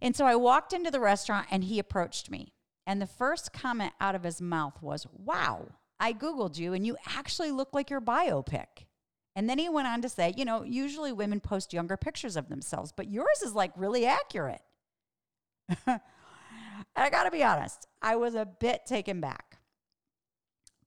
And 0.00 0.14
so 0.14 0.26
I 0.26 0.36
walked 0.36 0.72
into 0.72 0.92
the 0.92 1.00
restaurant 1.00 1.48
and 1.50 1.64
he 1.64 1.80
approached 1.80 2.30
me. 2.30 2.52
And 2.86 3.02
the 3.02 3.06
first 3.06 3.52
comment 3.52 3.92
out 4.00 4.14
of 4.14 4.22
his 4.22 4.40
mouth 4.40 4.80
was, 4.80 5.08
Wow, 5.12 5.72
I 5.98 6.12
Googled 6.12 6.56
you 6.56 6.72
and 6.72 6.86
you 6.86 6.96
actually 7.16 7.50
look 7.50 7.70
like 7.74 7.90
your 7.90 8.00
biopic. 8.00 8.86
And 9.34 9.50
then 9.50 9.58
he 9.58 9.68
went 9.68 9.88
on 9.88 10.02
to 10.02 10.08
say, 10.08 10.32
You 10.36 10.44
know, 10.44 10.62
usually 10.62 11.12
women 11.12 11.40
post 11.40 11.72
younger 11.72 11.96
pictures 11.96 12.36
of 12.36 12.48
themselves, 12.48 12.92
but 12.96 13.10
yours 13.10 13.42
is 13.44 13.54
like 13.54 13.72
really 13.74 14.06
accurate. 14.06 14.62
I 16.96 17.10
got 17.10 17.24
to 17.24 17.30
be 17.32 17.42
honest, 17.42 17.88
I 18.00 18.14
was 18.14 18.36
a 18.36 18.46
bit 18.46 18.86
taken 18.86 19.20
back 19.20 19.49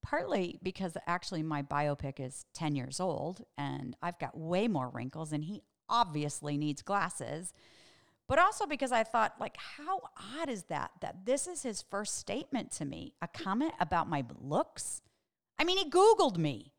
partly 0.04 0.60
because 0.62 0.96
actually 1.08 1.42
my 1.42 1.64
biopic 1.64 2.20
is 2.20 2.46
10 2.54 2.76
years 2.76 3.00
old 3.00 3.44
and 3.58 3.96
I've 4.02 4.20
got 4.20 4.38
way 4.38 4.68
more 4.68 4.90
wrinkles 4.90 5.32
and 5.32 5.44
he 5.44 5.64
obviously 5.90 6.58
needs 6.58 6.82
glasses. 6.82 7.54
But 8.28 8.40
also 8.40 8.66
because 8.66 8.92
I 8.92 9.04
thought, 9.04 9.36
like, 9.40 9.58
how 9.58 10.02
odd 10.38 10.50
is 10.50 10.64
that? 10.64 10.92
That 11.02 11.26
this 11.26 11.48
is 11.48 11.64
his 11.64 11.82
first 11.82 12.18
statement 12.18 12.72
to 12.74 12.86
me, 12.86 13.14
a 13.22 13.28
comment 13.28 13.74
about 13.80 14.10
my 14.10 14.24
looks. 14.40 15.02
I 15.60 15.64
mean, 15.64 15.78
he 15.78 15.90
Googled 15.90 16.38
me. 16.38 16.73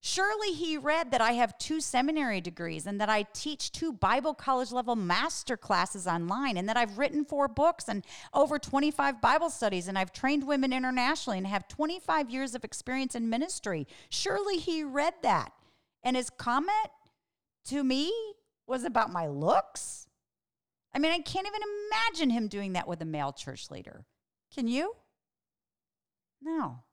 Surely 0.00 0.52
he 0.52 0.78
read 0.78 1.10
that 1.10 1.20
I 1.20 1.32
have 1.32 1.58
two 1.58 1.80
seminary 1.80 2.40
degrees 2.40 2.86
and 2.86 3.00
that 3.00 3.08
I 3.08 3.24
teach 3.32 3.72
two 3.72 3.92
Bible 3.92 4.32
college 4.32 4.70
level 4.70 4.94
master 4.94 5.56
classes 5.56 6.06
online 6.06 6.56
and 6.56 6.68
that 6.68 6.76
I've 6.76 6.98
written 6.98 7.24
four 7.24 7.48
books 7.48 7.88
and 7.88 8.04
over 8.32 8.60
25 8.60 9.20
Bible 9.20 9.50
studies 9.50 9.88
and 9.88 9.98
I've 9.98 10.12
trained 10.12 10.46
women 10.46 10.72
internationally 10.72 11.38
and 11.38 11.46
have 11.48 11.66
25 11.66 12.30
years 12.30 12.54
of 12.54 12.62
experience 12.62 13.16
in 13.16 13.28
ministry. 13.28 13.88
Surely 14.08 14.58
he 14.58 14.84
read 14.84 15.14
that. 15.22 15.52
And 16.04 16.16
his 16.16 16.30
comment 16.30 16.90
to 17.66 17.82
me 17.82 18.12
was 18.68 18.84
about 18.84 19.12
my 19.12 19.26
looks. 19.26 20.06
I 20.94 21.00
mean, 21.00 21.10
I 21.10 21.18
can't 21.18 21.46
even 21.46 21.60
imagine 21.62 22.30
him 22.30 22.46
doing 22.46 22.74
that 22.74 22.86
with 22.86 23.02
a 23.02 23.04
male 23.04 23.32
church 23.32 23.68
leader. 23.68 24.04
Can 24.54 24.68
you? 24.68 24.94
No. 26.40 26.84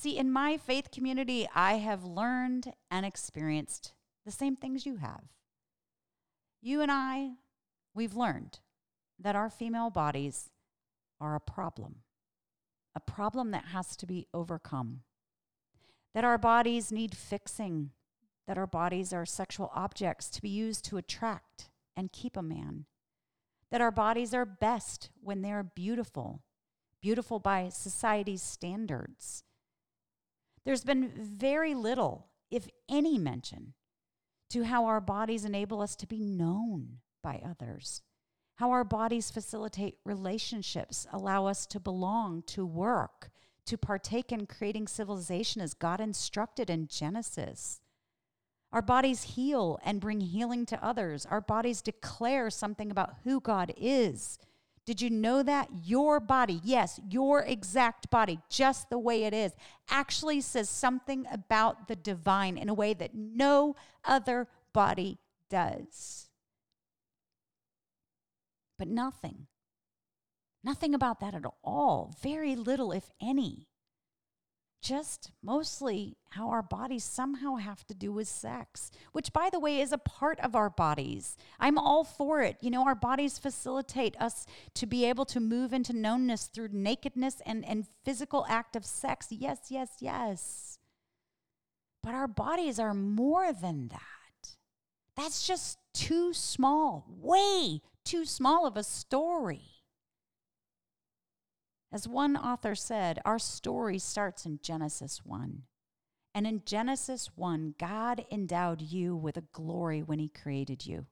See, 0.00 0.16
in 0.16 0.30
my 0.30 0.56
faith 0.56 0.92
community, 0.92 1.48
I 1.56 1.78
have 1.78 2.04
learned 2.04 2.72
and 2.88 3.04
experienced 3.04 3.94
the 4.24 4.30
same 4.30 4.54
things 4.54 4.86
you 4.86 4.98
have. 4.98 5.24
you 6.62 6.80
and 6.80 6.92
I, 6.92 7.32
we've 7.96 8.14
learned 8.14 8.60
that 9.18 9.34
our 9.34 9.50
female 9.50 9.90
bodies 9.90 10.50
are 11.20 11.34
a 11.34 11.40
problem, 11.40 12.02
a 12.94 13.00
problem 13.00 13.50
that 13.50 13.72
has 13.72 13.96
to 13.96 14.06
be 14.06 14.28
overcome, 14.32 15.00
that 16.14 16.24
our 16.24 16.38
bodies 16.38 16.92
need 16.92 17.16
fixing, 17.16 17.90
that 18.46 18.56
our 18.56 18.68
bodies 18.68 19.12
are 19.12 19.26
sexual 19.26 19.68
objects 19.74 20.30
to 20.30 20.40
be 20.40 20.48
used 20.48 20.84
to 20.84 20.96
attract 20.96 21.70
and 21.96 22.12
keep 22.12 22.36
a 22.36 22.42
man, 22.42 22.84
that 23.72 23.80
our 23.80 23.90
bodies 23.90 24.32
are 24.32 24.46
best 24.46 25.10
when 25.20 25.42
they're 25.42 25.64
beautiful, 25.64 26.44
beautiful 27.02 27.40
by 27.40 27.68
society's 27.68 28.42
standards. 28.42 29.42
There's 30.68 30.84
been 30.84 31.12
very 31.16 31.74
little, 31.74 32.26
if 32.50 32.68
any, 32.90 33.16
mention 33.16 33.72
to 34.50 34.64
how 34.64 34.84
our 34.84 35.00
bodies 35.00 35.46
enable 35.46 35.80
us 35.80 35.96
to 35.96 36.06
be 36.06 36.20
known 36.20 36.98
by 37.22 37.40
others, 37.42 38.02
how 38.56 38.70
our 38.72 38.84
bodies 38.84 39.30
facilitate 39.30 39.96
relationships, 40.04 41.06
allow 41.10 41.46
us 41.46 41.64
to 41.68 41.80
belong, 41.80 42.42
to 42.48 42.66
work, 42.66 43.30
to 43.64 43.78
partake 43.78 44.30
in 44.30 44.44
creating 44.44 44.88
civilization 44.88 45.62
as 45.62 45.72
God 45.72 46.02
instructed 46.02 46.68
in 46.68 46.86
Genesis. 46.86 47.80
Our 48.70 48.82
bodies 48.82 49.22
heal 49.22 49.78
and 49.82 50.02
bring 50.02 50.20
healing 50.20 50.66
to 50.66 50.84
others. 50.84 51.24
Our 51.24 51.40
bodies 51.40 51.80
declare 51.80 52.50
something 52.50 52.90
about 52.90 53.14
who 53.24 53.40
God 53.40 53.72
is. 53.78 54.38
Did 54.88 55.02
you 55.02 55.10
know 55.10 55.42
that? 55.42 55.68
Your 55.84 56.18
body, 56.18 56.62
yes, 56.64 56.98
your 57.10 57.42
exact 57.42 58.08
body, 58.08 58.40
just 58.48 58.88
the 58.88 58.98
way 58.98 59.24
it 59.24 59.34
is, 59.34 59.52
actually 59.90 60.40
says 60.40 60.70
something 60.70 61.26
about 61.30 61.88
the 61.88 61.94
divine 61.94 62.56
in 62.56 62.70
a 62.70 62.74
way 62.74 62.94
that 62.94 63.14
no 63.14 63.76
other 64.02 64.48
body 64.72 65.18
does. 65.50 66.30
But 68.78 68.88
nothing, 68.88 69.48
nothing 70.64 70.94
about 70.94 71.20
that 71.20 71.34
at 71.34 71.44
all. 71.62 72.14
Very 72.22 72.56
little, 72.56 72.90
if 72.90 73.10
any 73.20 73.66
just 74.80 75.30
mostly 75.42 76.16
how 76.30 76.50
our 76.50 76.62
bodies 76.62 77.04
somehow 77.04 77.56
have 77.56 77.86
to 77.86 77.94
do 77.94 78.12
with 78.12 78.28
sex, 78.28 78.90
which, 79.12 79.32
by 79.32 79.48
the 79.50 79.58
way, 79.58 79.80
is 79.80 79.92
a 79.92 79.98
part 79.98 80.38
of 80.40 80.54
our 80.54 80.70
bodies. 80.70 81.36
I'm 81.58 81.78
all 81.78 82.04
for 82.04 82.42
it. 82.42 82.56
You 82.60 82.70
know, 82.70 82.84
our 82.86 82.94
bodies 82.94 83.38
facilitate 83.38 84.16
us 84.20 84.46
to 84.74 84.86
be 84.86 85.04
able 85.04 85.24
to 85.26 85.40
move 85.40 85.72
into 85.72 85.92
knownness 85.92 86.50
through 86.50 86.68
nakedness 86.72 87.42
and, 87.44 87.64
and 87.64 87.86
physical 88.04 88.46
act 88.48 88.76
of 88.76 88.84
sex. 88.84 89.28
Yes, 89.30 89.58
yes, 89.68 89.90
yes. 90.00 90.78
But 92.02 92.14
our 92.14 92.28
bodies 92.28 92.78
are 92.78 92.94
more 92.94 93.52
than 93.52 93.88
that. 93.88 94.56
That's 95.16 95.46
just 95.46 95.78
too 95.94 96.32
small, 96.32 97.04
way 97.08 97.80
too 98.04 98.24
small 98.24 98.66
of 98.66 98.76
a 98.76 98.84
story. 98.84 99.77
As 101.90 102.06
one 102.06 102.36
author 102.36 102.74
said, 102.74 103.18
our 103.24 103.38
story 103.38 103.98
starts 103.98 104.44
in 104.44 104.60
Genesis 104.62 105.22
1. 105.24 105.62
And 106.34 106.46
in 106.46 106.62
Genesis 106.66 107.30
1, 107.34 107.76
God 107.78 108.26
endowed 108.30 108.82
you 108.82 109.16
with 109.16 109.38
a 109.38 109.44
glory 109.52 110.02
when 110.02 110.18
He 110.18 110.28
created 110.28 110.86
you, 110.86 111.06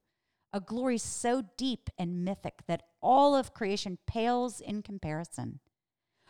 a 0.53 0.61
glory 0.61 0.99
so 0.99 1.43
deep 1.57 1.89
and 1.99 2.25
mythic 2.25 2.67
that 2.67 2.83
all 3.01 3.35
of 3.35 3.55
creation 3.55 3.99
pales 4.07 4.61
in 4.61 4.83
comparison. 4.83 5.61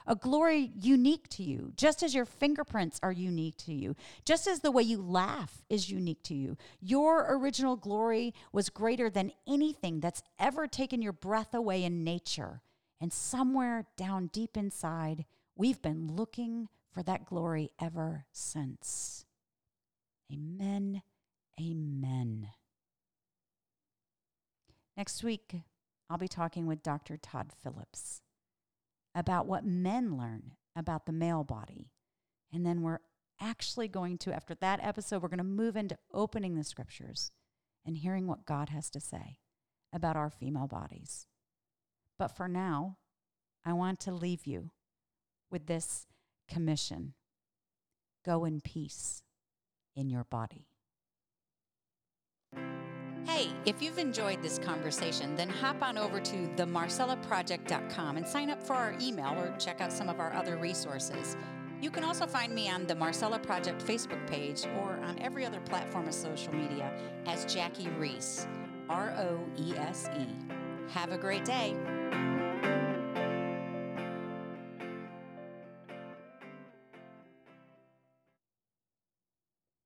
A 0.07 0.15
glory 0.15 0.71
unique 0.77 1.29
to 1.31 1.43
you, 1.43 1.73
just 1.77 2.05
as 2.05 2.15
your 2.15 2.25
fingerprints 2.25 3.01
are 3.03 3.11
unique 3.11 3.57
to 3.59 3.75
you, 3.75 3.97
just 4.25 4.47
as 4.47 4.61
the 4.61 4.71
way 4.71 4.85
you 4.85 5.03
laugh 5.03 5.65
is 5.69 5.91
unique 5.91 6.23
to 6.23 6.35
you. 6.35 6.57
Your 6.81 7.27
original 7.37 7.75
glory 7.75 8.33
was 8.53 8.71
greater 8.71 9.11
than 9.11 9.33
anything 9.49 9.99
that's 9.99 10.23
ever 10.39 10.69
taken 10.69 11.03
your 11.03 11.13
breath 11.13 11.53
away 11.53 11.83
in 11.83 12.05
nature. 12.05 12.63
And 13.01 13.13
somewhere 13.13 13.87
down 13.97 14.29
deep 14.29 14.57
inside, 14.57 15.25
we've 15.55 15.83
been 15.83 16.09
looking 16.15 16.69
for 16.91 17.03
that 17.03 17.27
glory 17.27 17.71
ever 17.81 18.27
since. 18.33 19.27
Amen. 20.33 21.03
Amen. 21.61 22.49
Next 24.97 25.23
week, 25.23 25.57
I'll 26.09 26.19
be 26.19 26.29
talking 26.29 26.67
with 26.67 26.83
Dr. 26.83 27.17
Todd 27.17 27.53
Phillips 27.63 28.23
about 29.15 29.47
what 29.47 29.65
men 29.65 30.17
learn 30.17 30.53
about 30.75 31.07
the 31.07 31.13
male 31.13 31.45
body. 31.45 31.91
And 32.53 32.65
then 32.65 32.83
we're 32.83 33.01
actually 33.41 33.89
going 33.89 34.19
to, 34.19 34.35
after 34.35 34.55
that 34.55 34.81
episode, 34.83 35.23
we're 35.23 35.29
going 35.29 35.39
to 35.39 35.45
move 35.45 35.77
into 35.77 35.99
opening 36.13 36.55
the 36.55 36.65
scriptures 36.65 37.31
and 37.85 37.99
hearing 37.99 38.27
what 38.27 38.47
God 38.47 38.71
has 38.71 38.89
to 38.91 39.01
say 39.01 39.39
about 39.93 40.17
our 40.17 40.31
female 40.31 40.67
bodies. 40.67 41.27
But 42.19 42.29
for 42.29 42.49
now, 42.49 42.97
I 43.65 43.73
want 43.73 44.01
to 44.01 44.13
leave 44.13 44.47
you 44.47 44.71
with 45.51 45.67
this 45.67 46.07
commission 46.49 47.15
go 48.25 48.45
in 48.45 48.61
peace 48.61 49.23
in 49.95 50.11
your 50.11 50.25
body. 50.25 50.67
Hey, 53.27 53.49
if 53.65 53.83
you've 53.83 53.99
enjoyed 53.99 54.43
this 54.43 54.59
conversation, 54.59 55.35
then 55.35 55.49
hop 55.49 55.83
on 55.83 55.99
over 55.99 56.21
to 56.21 56.37
themarcellaproject.com 56.57 58.17
and 58.17 58.27
sign 58.27 58.51
up 58.51 58.63
for 58.63 58.75
our 58.75 58.97
email 59.01 59.33
or 59.39 59.55
check 59.59 59.81
out 59.81 59.93
some 59.93 60.09
of 60.09 60.21
our 60.21 60.33
other 60.33 60.57
resources. 60.57 61.37
You 61.81 61.91
can 61.91 62.05
also 62.05 62.27
find 62.27 62.55
me 62.55 62.71
on 62.71 62.87
the 62.87 62.95
Marcella 62.95 63.39
Project 63.39 63.85
Facebook 63.85 64.27
page 64.27 64.65
or 64.81 64.99
on 65.05 65.19
every 65.21 65.45
other 65.45 65.61
platform 65.61 66.09
of 66.09 66.15
social 66.15 66.55
media 66.55 66.93
as 67.27 67.53
Jackie 67.53 67.89
Roese, 67.99 68.47
R 68.89 69.11
O 69.19 69.41
E 69.59 69.75
S 69.77 70.09
E. 70.19 70.27
Have 70.93 71.13
a 71.13 71.19
great 71.19 71.45
day. 71.45 71.77